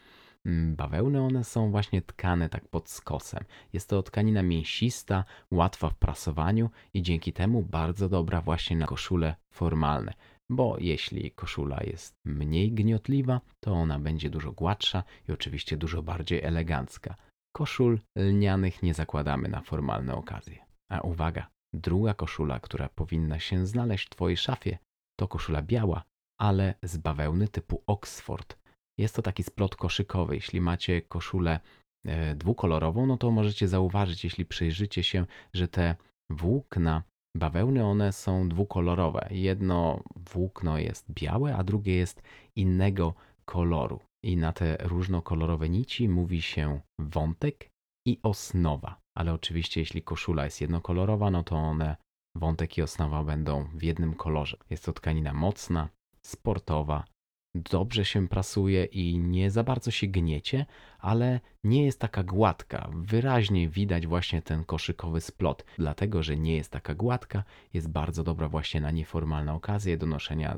bawełny, 0.76 1.22
one 1.22 1.44
są 1.44 1.72
właśnie 1.72 2.02
tkane 2.02 2.50
tak 2.50 2.68
pod 2.68 2.90
skosem. 2.90 3.44
Jest 3.74 3.90
to 3.90 4.04
tkanina 4.04 4.44
mięsista, 4.44 5.24
łatwa 5.52 5.90
w 5.90 5.96
prasowaniu 5.96 6.70
i 6.94 7.02
dzięki 7.02 7.34
temu 7.34 7.62
bardzo 7.62 8.10
dobra 8.10 8.42
właśnie 8.42 8.78
na 8.78 8.86
koszule 8.86 9.36
formalne. 9.54 10.14
Bo 10.50 10.78
jeśli 10.80 11.32
koszula 11.32 11.80
jest 11.84 12.14
mniej 12.26 12.72
gniotliwa, 12.72 13.42
to 13.64 13.74
ona 13.74 14.00
będzie 14.00 14.30
dużo 14.30 14.52
gładsza 14.52 15.04
i 15.30 15.32
oczywiście 15.32 15.78
dużo 15.78 16.04
bardziej 16.04 16.44
elegancka. 16.44 17.16
Koszul 17.56 18.00
lnianych 18.18 18.84
nie 18.84 18.94
zakładamy 18.94 19.50
na 19.50 19.62
formalne 19.62 20.16
okazje. 20.16 20.66
A 20.92 21.02
uwaga, 21.02 21.48
druga 21.74 22.14
koszula, 22.14 22.60
która 22.60 22.90
powinna 22.90 23.40
się 23.40 23.66
znaleźć 23.66 24.06
w 24.06 24.10
Twojej 24.10 24.38
szafie, 24.38 24.78
to 25.20 25.28
koszula 25.28 25.62
biała, 25.62 26.04
ale 26.40 26.74
z 26.84 26.98
bawełny 26.98 27.48
typu 27.48 27.84
Oxford. 27.88 28.67
Jest 28.98 29.16
to 29.16 29.22
taki 29.22 29.44
splot 29.44 29.76
koszykowy. 29.76 30.36
Jeśli 30.36 30.62
macie 30.62 31.02
koszulę 31.02 31.60
e, 32.06 32.36
dwukolorową, 32.36 33.06
no 33.06 33.18
to 33.18 33.32
możecie 33.32 33.68
zauważyć, 33.68 34.24
jeśli 34.24 34.46
przyjrzycie 34.46 35.04
się, 35.04 35.26
że 35.54 35.68
te 35.68 35.96
włókna 36.30 37.04
bawełny, 37.38 37.86
one 37.86 38.14
są 38.14 38.50
dwukolorowe. 38.50 39.28
Jedno 39.32 40.04
włókno 40.16 40.78
jest 40.78 41.12
białe, 41.12 41.56
a 41.56 41.64
drugie 41.64 41.96
jest 41.96 42.22
innego 42.56 43.14
koloru 43.46 44.00
i 44.24 44.38
na 44.38 44.54
te 44.54 44.78
różnokolorowe 44.80 45.70
nici 45.70 46.10
mówi 46.10 46.42
się 46.42 46.80
wątek 47.00 47.70
i 48.08 48.20
osnowa. 48.24 49.00
Ale 49.18 49.34
oczywiście, 49.34 49.80
jeśli 49.80 50.02
koszula 50.02 50.46
jest 50.46 50.62
jednokolorowa, 50.62 51.32
no 51.32 51.44
to 51.44 51.56
one, 51.56 51.96
wątek 52.36 52.78
i 52.78 52.82
osnowa 52.82 53.24
będą 53.24 53.64
w 53.74 53.84
jednym 53.84 54.14
kolorze. 54.14 54.58
Jest 54.70 54.86
to 54.86 54.94
tkanina 54.94 55.34
mocna, 55.34 55.90
sportowa, 56.22 57.06
dobrze 57.56 58.06
się 58.06 58.28
prasuje 58.28 58.86
i 58.86 59.20
nie 59.20 59.52
za 59.52 59.64
bardzo 59.64 59.92
się 59.92 60.08
gniecie, 60.08 60.66
ale 61.00 61.40
nie 61.64 61.86
jest 61.86 62.00
taka 62.00 62.24
gładka. 62.24 62.90
Wyraźnie 62.94 63.70
widać 63.70 64.08
właśnie 64.08 64.42
ten 64.42 64.64
koszykowy 64.64 65.22
splot. 65.22 65.66
Dlatego, 65.78 66.24
że 66.24 66.38
nie 66.38 66.56
jest 66.56 66.72
taka 66.72 66.96
gładka, 66.96 67.44
jest 67.74 67.90
bardzo 67.90 68.24
dobra 68.24 68.50
właśnie 68.50 68.82
na 68.82 68.92
nieformalne 68.92 69.54
okazje 69.54 69.98
do 69.98 70.06
noszenia 70.06 70.58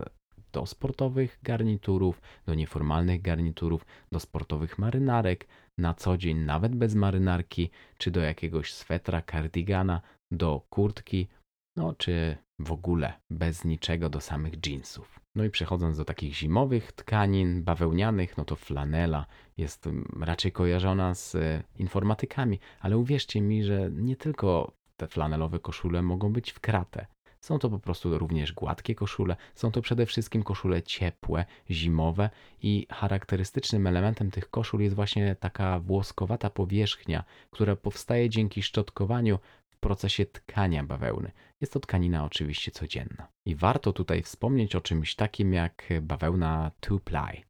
do 0.51 0.65
sportowych 0.65 1.39
garniturów, 1.43 2.21
do 2.45 2.53
nieformalnych 2.53 3.21
garniturów, 3.21 3.85
do 4.11 4.19
sportowych 4.19 4.77
marynarek, 4.77 5.47
na 5.77 5.93
co 5.93 6.17
dzień 6.17 6.37
nawet 6.37 6.75
bez 6.75 6.95
marynarki, 6.95 7.69
czy 7.97 8.11
do 8.11 8.19
jakiegoś 8.19 8.73
swetra, 8.73 9.21
kardigana, 9.21 10.01
do 10.31 10.61
kurtki, 10.69 11.27
no 11.75 11.93
czy 11.93 12.37
w 12.59 12.71
ogóle 12.71 13.13
bez 13.29 13.65
niczego 13.65 14.09
do 14.09 14.21
samych 14.21 14.53
jeansów. 14.65 15.19
No 15.35 15.43
i 15.43 15.49
przechodząc 15.49 15.97
do 15.97 16.05
takich 16.05 16.35
zimowych 16.35 16.91
tkanin 16.91 17.63
bawełnianych, 17.63 18.37
no 18.37 18.45
to 18.45 18.55
flanela 18.55 19.25
jest 19.57 19.87
mm, 19.87 20.05
raczej 20.21 20.51
kojarzona 20.51 21.15
z 21.15 21.35
e, 21.35 21.63
informatykami, 21.75 22.59
ale 22.79 22.97
uwierzcie 22.97 23.41
mi, 23.41 23.63
że 23.63 23.91
nie 23.91 24.15
tylko 24.15 24.71
te 24.97 25.07
flanelowe 25.07 25.59
koszule 25.59 26.01
mogą 26.01 26.33
być 26.33 26.51
w 26.51 26.59
kratę. 26.59 27.05
Są 27.41 27.59
to 27.59 27.69
po 27.69 27.79
prostu 27.79 28.17
również 28.17 28.53
gładkie 28.53 28.95
koszule, 28.95 29.35
są 29.55 29.71
to 29.71 29.81
przede 29.81 30.05
wszystkim 30.05 30.43
koszule 30.43 30.83
ciepłe, 30.83 31.45
zimowe 31.71 32.29
i 32.61 32.87
charakterystycznym 32.91 33.87
elementem 33.87 34.31
tych 34.31 34.49
koszul 34.49 34.81
jest 34.81 34.95
właśnie 34.95 35.35
taka 35.35 35.79
włoskowata 35.79 36.49
powierzchnia, 36.49 37.23
która 37.49 37.75
powstaje 37.75 38.29
dzięki 38.29 38.63
szczotkowaniu 38.63 39.39
procesie 39.79 40.25
tkania 40.25 40.83
bawełny. 40.83 41.31
Jest 41.61 41.73
to 41.73 41.79
tkanina 41.79 42.25
oczywiście 42.25 42.71
codzienna. 42.71 43.27
I 43.45 43.55
warto 43.55 43.93
tutaj 43.93 44.23
wspomnieć 44.23 44.75
o 44.75 44.81
czymś 44.81 45.15
takim 45.15 45.53
jak 45.53 45.89
bawełna 46.01 46.71
two-ply. 46.81 47.41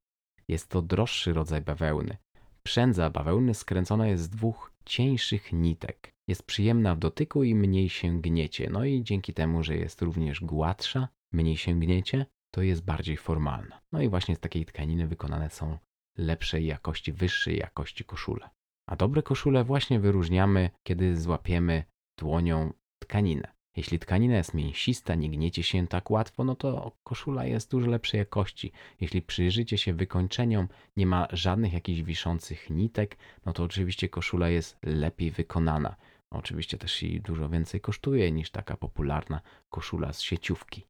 Jest 0.47 0.69
to 0.69 0.81
droższy 0.81 1.33
rodzaj 1.33 1.61
bawełny. 1.61 2.17
Przędza 2.63 3.09
bawełny 3.09 3.53
skręcona 3.53 4.07
jest 4.07 4.23
z 4.23 4.29
dwóch 4.29 4.73
cieńszych 4.85 5.53
nitek. 5.53 6.11
Jest 6.27 6.43
przyjemna 6.43 6.95
w 6.95 6.99
dotyku 6.99 7.43
i 7.43 7.55
mniej 7.55 7.89
się 7.89 8.21
gniecie. 8.21 8.69
No 8.71 8.85
i 8.85 9.03
dzięki 9.03 9.33
temu, 9.33 9.63
że 9.63 9.75
jest 9.75 10.01
również 10.01 10.41
gładsza, 10.41 11.07
mniej 11.33 11.57
się 11.57 11.79
gniecie, 11.79 12.25
to 12.53 12.61
jest 12.61 12.85
bardziej 12.85 13.17
formalna. 13.17 13.81
No 13.91 14.01
i 14.01 14.09
właśnie 14.09 14.35
z 14.35 14.39
takiej 14.39 14.65
tkaniny 14.65 15.07
wykonane 15.07 15.49
są 15.49 15.77
lepszej 16.17 16.65
jakości, 16.65 17.13
wyższej 17.13 17.57
jakości 17.57 18.03
koszule. 18.03 18.49
A 18.89 18.95
dobre 18.95 19.23
koszule 19.23 19.63
właśnie 19.63 19.99
wyróżniamy, 19.99 20.69
kiedy 20.83 21.17
złapiemy 21.17 21.83
dłonią 22.19 22.73
tkaninę. 22.99 23.59
Jeśli 23.75 23.99
tkanina 23.99 24.37
jest 24.37 24.53
mięsista, 24.53 25.15
nie 25.15 25.29
gniecie 25.29 25.63
się 25.63 25.87
tak 25.87 26.11
łatwo, 26.11 26.43
no 26.43 26.55
to 26.55 26.97
koszula 27.03 27.45
jest 27.45 27.71
dużo 27.71 27.87
lepszej 27.87 28.17
jakości. 28.17 28.71
Jeśli 29.01 29.21
przyjrzycie 29.21 29.77
się 29.77 29.93
wykończeniom, 29.93 30.67
nie 30.97 31.05
ma 31.05 31.27
żadnych 31.31 31.73
jakichś 31.73 32.01
wiszących 32.01 32.69
nitek, 32.69 33.17
no 33.45 33.53
to 33.53 33.63
oczywiście 33.63 34.09
koszula 34.09 34.49
jest 34.49 34.77
lepiej 34.83 35.31
wykonana. 35.31 35.95
Oczywiście 36.29 36.77
też 36.77 37.03
i 37.03 37.21
dużo 37.21 37.49
więcej 37.49 37.81
kosztuje 37.81 38.31
niż 38.31 38.51
taka 38.51 38.77
popularna 38.77 39.41
koszula 39.69 40.13
z 40.13 40.21
sieciówki. 40.21 40.85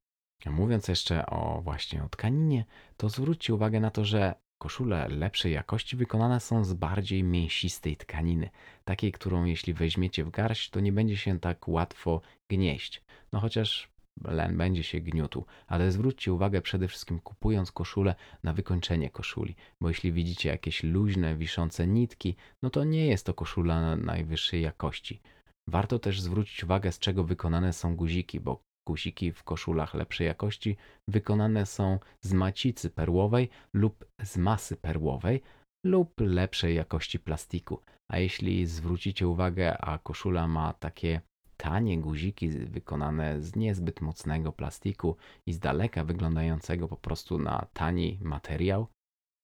Mówiąc 0.45 0.87
jeszcze 0.87 1.25
o 1.25 1.61
właśnie 1.61 2.03
o 2.03 2.09
tkaninie, 2.09 2.65
to 2.97 3.09
zwróćcie 3.09 3.53
uwagę 3.53 3.79
na 3.79 3.91
to, 3.91 4.05
że 4.05 4.35
koszule 4.59 5.07
lepszej 5.07 5.53
jakości 5.53 5.95
wykonane 5.95 6.39
są 6.39 6.63
z 6.63 6.73
bardziej 6.73 7.23
mięsistej 7.23 7.97
tkaniny, 7.97 8.49
takiej, 8.85 9.11
którą 9.11 9.45
jeśli 9.45 9.73
weźmiecie 9.73 10.23
w 10.23 10.29
garść, 10.29 10.69
to 10.69 10.79
nie 10.79 10.91
będzie 10.91 11.17
się 11.17 11.39
tak 11.39 11.67
łatwo 11.67 12.21
gnieść. 12.49 13.01
No 13.33 13.39
chociaż 13.39 13.89
len 14.23 14.57
będzie 14.57 14.83
się 14.83 14.99
gniótł, 14.99 15.45
ale 15.67 15.91
zwróćcie 15.91 16.33
uwagę 16.33 16.61
przede 16.61 16.87
wszystkim 16.87 17.19
kupując 17.19 17.71
koszulę 17.71 18.15
na 18.43 18.53
wykończenie 18.53 19.09
koszuli, 19.09 19.55
bo 19.81 19.87
jeśli 19.87 20.11
widzicie 20.11 20.49
jakieś 20.49 20.83
luźne, 20.83 21.35
wiszące 21.37 21.87
nitki, 21.87 22.35
no 22.61 22.69
to 22.69 22.83
nie 22.83 23.07
jest 23.07 23.25
to 23.25 23.33
koszula 23.33 23.95
najwyższej 23.95 24.61
jakości. 24.61 25.21
Warto 25.67 25.99
też 25.99 26.21
zwrócić 26.21 26.63
uwagę, 26.63 26.91
z 26.91 26.99
czego 26.99 27.23
wykonane 27.23 27.73
są 27.73 27.95
guziki, 27.95 28.39
bo 28.39 28.68
guziki 28.87 29.31
w 29.31 29.43
koszulach 29.43 29.93
lepszej 29.93 30.27
jakości 30.27 30.77
wykonane 31.07 31.65
są 31.65 31.99
z 32.21 32.33
macicy 32.33 32.89
perłowej 32.89 33.49
lub 33.73 34.05
z 34.23 34.37
masy 34.37 34.77
perłowej 34.77 35.41
lub 35.85 36.21
lepszej 36.21 36.75
jakości 36.75 37.19
plastiku. 37.19 37.81
A 38.11 38.17
jeśli 38.17 38.65
zwrócicie 38.65 39.27
uwagę, 39.27 39.77
a 39.77 39.97
koszula 39.97 40.47
ma 40.47 40.73
takie 40.73 41.21
tanie 41.57 42.01
guziki 42.01 42.49
wykonane 42.49 43.41
z 43.41 43.55
niezbyt 43.55 44.01
mocnego 44.01 44.51
plastiku 44.51 45.17
i 45.45 45.53
z 45.53 45.59
daleka 45.59 46.03
wyglądającego 46.03 46.87
po 46.87 46.97
prostu 46.97 47.37
na 47.37 47.67
tani 47.73 48.19
materiał, 48.21 48.87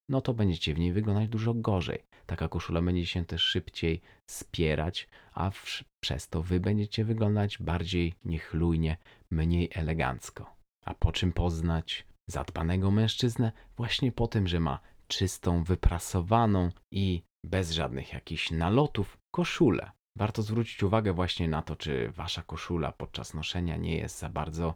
no 0.09 0.21
to 0.21 0.33
będziecie 0.33 0.73
w 0.73 0.79
niej 0.79 0.93
wyglądać 0.93 1.29
dużo 1.29 1.53
gorzej. 1.53 2.03
Taka 2.25 2.47
koszula 2.47 2.81
będzie 2.81 3.05
się 3.05 3.25
też 3.25 3.41
szybciej 3.41 4.01
spierać, 4.29 5.07
a 5.33 5.51
przez 5.99 6.29
to 6.29 6.41
wy 6.41 6.59
będziecie 6.59 7.05
wyglądać 7.05 7.57
bardziej 7.57 8.13
niechlujnie, 8.25 8.97
mniej 9.31 9.69
elegancko. 9.73 10.55
A 10.85 10.93
po 10.93 11.11
czym 11.11 11.33
poznać 11.33 12.05
zadbanego 12.29 12.91
mężczyznę? 12.91 13.51
Właśnie 13.77 14.11
po 14.11 14.27
tym, 14.27 14.47
że 14.47 14.59
ma 14.59 14.79
czystą, 15.07 15.63
wyprasowaną 15.63 16.69
i 16.91 17.23
bez 17.45 17.71
żadnych 17.71 18.13
jakichś 18.13 18.51
nalotów 18.51 19.17
koszulę. 19.31 19.91
Warto 20.17 20.41
zwrócić 20.41 20.83
uwagę 20.83 21.13
właśnie 21.13 21.47
na 21.47 21.61
to, 21.61 21.75
czy 21.75 22.11
wasza 22.11 22.41
koszula 22.41 22.91
podczas 22.91 23.33
noszenia 23.33 23.77
nie 23.77 23.97
jest 23.97 24.19
za 24.19 24.29
bardzo 24.29 24.73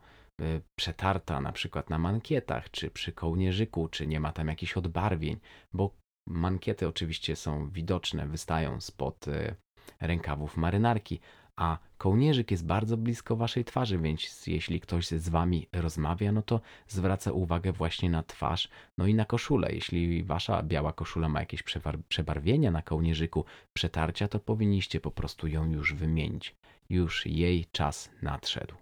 przetarta, 0.75 1.41
na 1.41 1.51
przykład 1.51 1.89
na 1.89 1.97
mankietach, 1.97 2.71
czy 2.71 2.91
przy 2.91 3.11
kołnierzyku, 3.11 3.87
czy 3.87 4.07
nie 4.07 4.19
ma 4.19 4.31
tam 4.31 4.47
jakichś 4.47 4.77
odbarwień, 4.77 5.39
bo 5.73 5.95
mankiety 6.27 6.87
oczywiście 6.87 7.35
są 7.35 7.69
widoczne, 7.69 8.27
wystają 8.27 8.81
spod 8.81 9.27
y, 9.27 9.55
rękawów 9.99 10.57
marynarki, 10.57 11.19
a 11.55 11.77
kołnierzyk 11.97 12.51
jest 12.51 12.65
bardzo 12.65 12.97
blisko 12.97 13.35
waszej 13.35 13.65
twarzy, 13.65 13.97
więc 13.97 14.47
jeśli 14.47 14.79
ktoś 14.79 15.07
z 15.07 15.29
wami 15.29 15.67
rozmawia, 15.73 16.31
no 16.31 16.41
to 16.41 16.61
zwraca 16.87 17.31
uwagę 17.31 17.71
właśnie 17.71 18.09
na 18.09 18.23
twarz, 18.23 18.69
no 18.97 19.07
i 19.07 19.13
na 19.13 19.25
koszulę. 19.25 19.71
Jeśli 19.71 20.23
wasza 20.23 20.63
biała 20.63 20.93
koszula 20.93 21.29
ma 21.29 21.39
jakieś 21.39 21.63
przebarwienia 22.07 22.71
na 22.71 22.81
kołnierzyku, 22.81 23.45
przetarcia, 23.73 24.27
to 24.27 24.39
powinniście 24.39 24.99
po 24.99 25.11
prostu 25.11 25.47
ją 25.47 25.71
już 25.71 25.93
wymienić. 25.93 26.55
Już 26.89 27.25
jej 27.25 27.65
czas 27.71 28.09
nadszedł. 28.21 28.75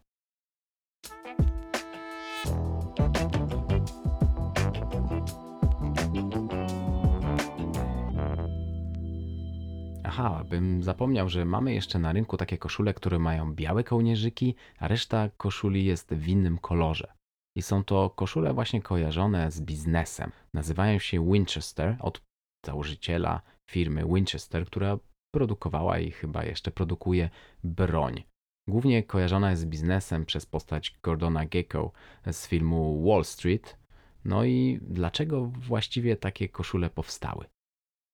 Aha, 10.20 10.44
bym 10.50 10.84
zapomniał, 10.84 11.30
że 11.30 11.46
mamy 11.46 11.74
jeszcze 11.74 12.00
na 12.00 12.14
rynku 12.14 12.38
takie 12.38 12.58
koszule, 12.58 12.94
które 12.94 13.20
mają 13.20 13.54
białe 13.54 13.84
kołnierzyki, 13.84 14.56
a 14.80 14.88
reszta 14.88 15.30
koszuli 15.38 15.86
jest 15.86 16.14
w 16.14 16.28
innym 16.28 16.58
kolorze. 16.58 17.14
I 17.58 17.62
są 17.62 17.84
to 17.84 18.10
koszule 18.10 18.54
właśnie 18.54 18.82
kojarzone 18.82 19.52
z 19.52 19.62
biznesem. 19.62 20.32
Nazywają 20.54 21.00
się 21.00 21.32
Winchester 21.32 21.98
od 22.00 22.22
założyciela 22.66 23.42
firmy 23.72 24.06
Winchester, 24.06 24.66
która 24.66 24.98
produkowała 25.36 26.00
i 26.00 26.12
chyba 26.12 26.44
jeszcze 26.44 26.72
produkuje 26.72 27.30
broń. 27.64 28.24
Głównie 28.70 29.04
kojarzona 29.04 29.50
jest 29.50 29.62
z 29.62 29.66
biznesem 29.66 30.26
przez 30.26 30.46
postać 30.46 30.98
Gordona 31.04 31.46
Gekko 31.46 31.92
z 32.32 32.48
filmu 32.48 33.06
Wall 33.10 33.26
Street. 33.26 33.78
No 34.26 34.46
i 34.46 34.80
dlaczego 34.82 35.46
właściwie 35.46 36.16
takie 36.16 36.50
koszule 36.50 36.90
powstały? 36.90 37.46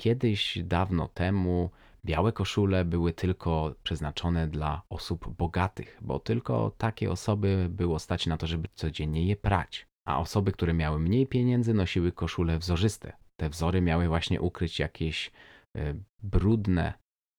Kiedyś, 0.01 0.59
dawno 0.63 1.07
temu, 1.07 1.69
białe 2.05 2.31
koszule 2.31 2.85
były 2.85 3.13
tylko 3.13 3.75
przeznaczone 3.83 4.47
dla 4.47 4.81
osób 4.89 5.29
bogatych, 5.37 5.97
bo 6.01 6.19
tylko 6.19 6.71
takie 6.77 7.11
osoby 7.11 7.67
było 7.69 7.99
stać 7.99 8.27
na 8.27 8.37
to, 8.37 8.47
żeby 8.47 8.67
codziennie 8.75 9.25
je 9.25 9.35
prać. 9.35 9.87
A 10.07 10.19
osoby, 10.19 10.51
które 10.51 10.73
miały 10.73 10.99
mniej 10.99 11.27
pieniędzy, 11.27 11.73
nosiły 11.73 12.11
koszule 12.11 12.59
wzorzyste. 12.59 13.13
Te 13.39 13.49
wzory 13.49 13.81
miały 13.81 14.07
właśnie 14.07 14.41
ukryć 14.41 14.79
jakieś 14.79 15.31
e, 15.77 15.95
brudne 16.23 16.93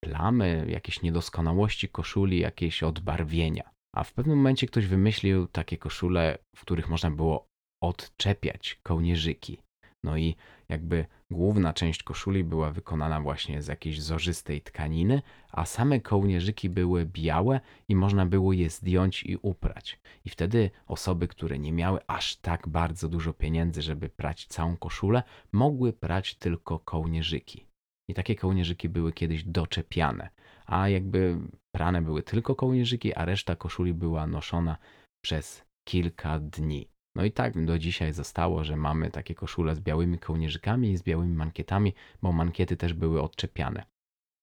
plamy, 0.04 0.66
jakieś 0.68 1.02
niedoskonałości 1.02 1.88
koszuli, 1.88 2.38
jakieś 2.38 2.82
odbarwienia. 2.82 3.70
A 3.94 4.04
w 4.04 4.12
pewnym 4.12 4.36
momencie 4.36 4.66
ktoś 4.66 4.86
wymyślił 4.86 5.46
takie 5.46 5.78
koszule, 5.78 6.38
w 6.56 6.60
których 6.60 6.88
można 6.88 7.10
było 7.10 7.46
odczepiać 7.82 8.80
kołnierzyki. 8.82 9.58
No 10.04 10.16
i 10.16 10.36
jakby 10.68 11.06
główna 11.30 11.72
część 11.72 12.02
koszuli 12.02 12.44
była 12.44 12.70
wykonana 12.70 13.20
właśnie 13.20 13.62
z 13.62 13.66
jakiejś 13.66 14.02
zorzystej 14.02 14.60
tkaniny, 14.60 15.22
a 15.52 15.66
same 15.66 16.00
kołnierzyki 16.00 16.68
były 16.68 17.06
białe 17.06 17.60
i 17.88 17.96
można 17.96 18.26
było 18.26 18.52
je 18.52 18.70
zdjąć 18.70 19.22
i 19.22 19.36
uprać. 19.36 20.00
I 20.24 20.30
wtedy 20.30 20.70
osoby, 20.86 21.28
które 21.28 21.58
nie 21.58 21.72
miały 21.72 22.00
aż 22.06 22.36
tak 22.36 22.68
bardzo 22.68 23.08
dużo 23.08 23.32
pieniędzy, 23.32 23.82
żeby 23.82 24.08
prać 24.08 24.46
całą 24.46 24.76
koszulę, 24.76 25.22
mogły 25.52 25.92
prać 25.92 26.34
tylko 26.34 26.78
kołnierzyki. 26.78 27.66
I 28.08 28.14
takie 28.14 28.34
kołnierzyki 28.36 28.88
były 28.88 29.12
kiedyś 29.12 29.44
doczepiane, 29.44 30.28
a 30.66 30.88
jakby 30.88 31.38
prane 31.74 32.02
były 32.02 32.22
tylko 32.22 32.54
kołnierzyki, 32.54 33.14
a 33.14 33.24
reszta 33.24 33.56
koszuli 33.56 33.94
była 33.94 34.26
noszona 34.26 34.76
przez 35.24 35.64
kilka 35.88 36.38
dni. 36.38 36.93
No 37.16 37.24
i 37.24 37.32
tak 37.32 37.64
do 37.64 37.78
dzisiaj 37.78 38.12
zostało, 38.12 38.64
że 38.64 38.76
mamy 38.76 39.10
takie 39.10 39.34
koszule 39.34 39.74
z 39.74 39.80
białymi 39.80 40.18
kołnierzykami 40.18 40.90
i 40.90 40.96
z 40.96 41.02
białymi 41.02 41.34
mankietami, 41.34 41.94
bo 42.22 42.32
mankiety 42.32 42.76
też 42.76 42.94
były 42.94 43.22
odczepiane. 43.22 43.84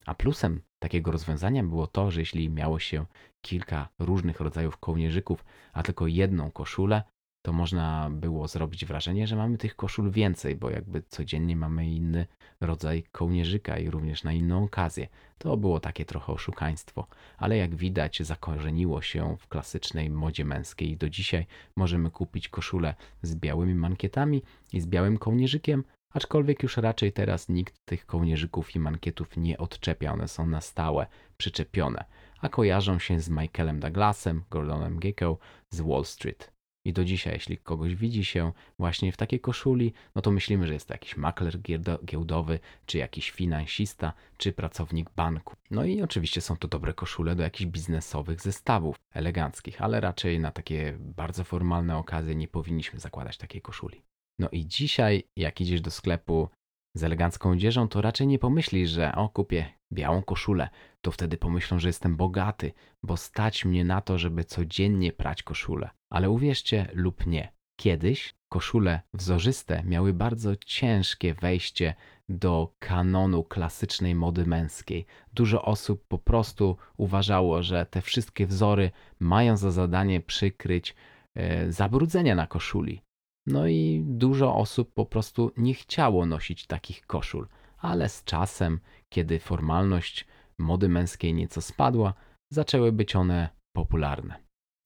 A 0.05 0.15
plusem 0.15 0.61
takiego 0.79 1.11
rozwiązania 1.11 1.63
było 1.63 1.87
to, 1.87 2.11
że 2.11 2.19
jeśli 2.19 2.49
miało 2.49 2.79
się 2.79 3.05
kilka 3.41 3.89
różnych 3.99 4.39
rodzajów 4.39 4.77
kołnierzyków, 4.77 5.45
a 5.73 5.83
tylko 5.83 6.07
jedną 6.07 6.51
koszulę, 6.51 7.03
to 7.41 7.53
można 7.53 8.09
było 8.11 8.47
zrobić 8.47 8.85
wrażenie, 8.85 9.27
że 9.27 9.35
mamy 9.35 9.57
tych 9.57 9.75
koszul 9.75 10.11
więcej, 10.11 10.55
bo 10.55 10.69
jakby 10.69 11.03
codziennie 11.09 11.55
mamy 11.55 11.89
inny 11.89 12.27
rodzaj 12.61 13.03
kołnierzyka 13.11 13.77
i 13.77 13.89
również 13.89 14.23
na 14.23 14.33
inną 14.33 14.63
okazję. 14.63 15.07
To 15.37 15.57
było 15.57 15.79
takie 15.79 16.05
trochę 16.05 16.33
oszukaństwo, 16.33 17.07
ale 17.37 17.57
jak 17.57 17.75
widać 17.75 18.19
zakorzeniło 18.23 19.01
się 19.01 19.37
w 19.39 19.47
klasycznej 19.47 20.09
modzie 20.09 20.45
męskiej 20.45 20.97
do 20.97 21.09
dzisiaj 21.09 21.45
możemy 21.75 22.11
kupić 22.11 22.49
koszulę 22.49 22.95
z 23.21 23.35
białymi 23.35 23.75
mankietami 23.75 24.43
i 24.73 24.81
z 24.81 24.87
białym 24.87 25.17
kołnierzykiem, 25.17 25.83
aczkolwiek 26.13 26.63
już 26.63 26.77
raczej 26.77 27.13
teraz 27.13 27.49
nikt 27.49 27.85
tych 27.85 28.05
kołnierzyków 28.05 28.75
i 28.75 28.79
mankietów 28.79 29.37
nie 29.37 29.57
odczepia, 29.57 30.13
one 30.13 30.27
są 30.27 30.47
na 30.47 30.61
stałe 30.61 31.07
przyczepione, 31.37 32.05
a 32.41 32.49
kojarzą 32.49 32.99
się 32.99 33.19
z 33.19 33.29
Michaelem 33.29 33.79
Douglasem, 33.79 34.43
Gordonem 34.49 34.99
Gekko 34.99 35.37
z 35.69 35.81
Wall 35.81 36.05
Street. 36.05 36.60
I 36.85 36.93
do 36.93 37.05
dzisiaj, 37.05 37.33
jeśli 37.33 37.57
kogoś 37.57 37.95
widzi 37.95 38.25
się 38.25 38.51
właśnie 38.79 39.11
w 39.11 39.17
takiej 39.17 39.39
koszuli, 39.39 39.93
no 40.15 40.21
to 40.21 40.31
myślimy, 40.31 40.67
że 40.67 40.73
jest 40.73 40.87
to 40.87 40.93
jakiś 40.93 41.17
makler 41.17 41.59
giełdowy, 42.05 42.59
czy 42.85 42.97
jakiś 42.97 43.31
finansista, 43.31 44.13
czy 44.37 44.53
pracownik 44.53 45.09
banku. 45.09 45.55
No 45.71 45.85
i 45.85 46.01
oczywiście 46.01 46.41
są 46.41 46.57
to 46.57 46.67
dobre 46.67 46.93
koszule 46.93 47.35
do 47.35 47.43
jakichś 47.43 47.71
biznesowych 47.71 48.41
zestawów 48.41 48.95
eleganckich, 49.13 49.81
ale 49.81 50.01
raczej 50.01 50.39
na 50.39 50.51
takie 50.51 50.97
bardzo 50.99 51.43
formalne 51.43 51.97
okazje 51.97 52.35
nie 52.35 52.47
powinniśmy 52.47 52.99
zakładać 52.99 53.37
takiej 53.37 53.61
koszuli. 53.61 54.01
No 54.39 54.49
i 54.49 54.65
dzisiaj, 54.65 55.23
jak 55.35 55.61
idziesz 55.61 55.81
do 55.81 55.91
sklepu 55.91 56.49
z 56.95 57.03
elegancką 57.03 57.51
odzieżą, 57.51 57.87
to 57.87 58.01
raczej 58.01 58.27
nie 58.27 58.39
pomyślisz, 58.39 58.89
że 58.89 59.15
o, 59.15 59.29
kupię 59.29 59.73
białą 59.93 60.23
koszulę. 60.23 60.69
To 61.01 61.11
wtedy 61.11 61.37
pomyślą, 61.37 61.79
że 61.79 61.89
jestem 61.89 62.15
bogaty, 62.15 62.71
bo 63.03 63.17
stać 63.17 63.65
mnie 63.65 63.85
na 63.85 64.01
to, 64.01 64.17
żeby 64.17 64.43
codziennie 64.43 65.13
prać 65.13 65.43
koszulę. 65.43 65.89
Ale 66.09 66.29
uwierzcie 66.29 66.87
lub 66.93 67.27
nie, 67.27 67.53
kiedyś 67.79 68.35
koszule 68.49 69.01
wzorzyste 69.13 69.83
miały 69.83 70.13
bardzo 70.13 70.55
ciężkie 70.55 71.33
wejście 71.33 71.93
do 72.29 72.73
kanonu 72.79 73.43
klasycznej 73.43 74.15
mody 74.15 74.45
męskiej. 74.45 75.05
Dużo 75.33 75.65
osób 75.65 76.05
po 76.07 76.19
prostu 76.19 76.77
uważało, 76.97 77.63
że 77.63 77.85
te 77.85 78.01
wszystkie 78.01 78.47
wzory 78.47 78.91
mają 79.19 79.57
za 79.57 79.71
zadanie 79.71 80.21
przykryć 80.21 80.95
e, 81.35 81.71
zabrudzenia 81.71 82.35
na 82.35 82.47
koszuli. 82.47 83.01
No 83.45 83.67
i 83.67 84.03
dużo 84.05 84.55
osób 84.55 84.93
po 84.93 85.05
prostu 85.05 85.51
nie 85.57 85.73
chciało 85.73 86.25
nosić 86.25 86.67
takich 86.67 87.05
koszul, 87.05 87.47
ale 87.77 88.09
z 88.09 88.23
czasem, 88.23 88.79
kiedy 89.09 89.39
formalność 89.39 90.25
mody 90.61 90.89
męskiej 90.89 91.33
nieco 91.33 91.61
spadła, 91.61 92.13
zaczęły 92.51 92.91
być 92.91 93.15
one 93.15 93.49
popularne. 93.75 94.35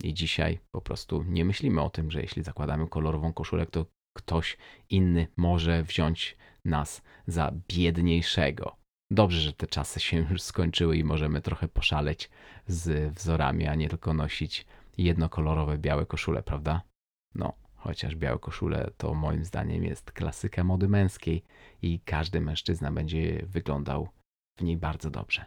I 0.04 0.14
dzisiaj 0.14 0.60
po 0.72 0.82
prostu 0.82 1.24
nie 1.24 1.46
myślimy 1.46 1.82
o 1.82 1.90
tym, 1.90 2.12
że 2.12 2.22
jeśli 2.22 2.44
zakładamy 2.44 2.88
kolorową 2.88 3.34
koszulę, 3.34 3.66
to 3.66 3.86
ktoś 4.18 4.58
inny 4.90 5.28
może 5.38 5.84
wziąć 5.84 6.38
nas 6.66 7.02
za 7.28 7.52
biedniejszego. 7.68 8.76
Dobrze, 9.12 9.42
że 9.42 9.54
te 9.54 9.68
czasy 9.68 10.00
się 10.00 10.18
już 10.18 10.42
skończyły 10.42 10.98
i 10.98 11.04
możemy 11.04 11.42
trochę 11.42 11.68
poszaleć 11.68 12.30
z 12.68 13.14
wzorami, 13.14 13.68
a 13.68 13.76
nie 13.76 13.90
tylko 13.90 14.14
nosić 14.14 14.66
jednokolorowe 14.98 15.78
białe 15.78 16.06
koszule, 16.06 16.44
prawda? 16.44 16.82
No, 17.36 17.54
chociaż 17.76 18.16
białe 18.16 18.40
koszule 18.40 18.92
to 18.98 19.14
moim 19.14 19.46
zdaniem 19.46 19.84
jest 19.84 20.12
klasyka 20.12 20.64
mody 20.64 20.88
męskiej 20.88 21.44
i 21.82 22.00
każdy 22.00 22.42
mężczyzna 22.42 22.92
będzie 22.92 23.46
wyglądał 23.46 24.10
w 24.58 24.64
niej 24.64 24.78
bardzo 24.78 25.10
dobrze. 25.10 25.46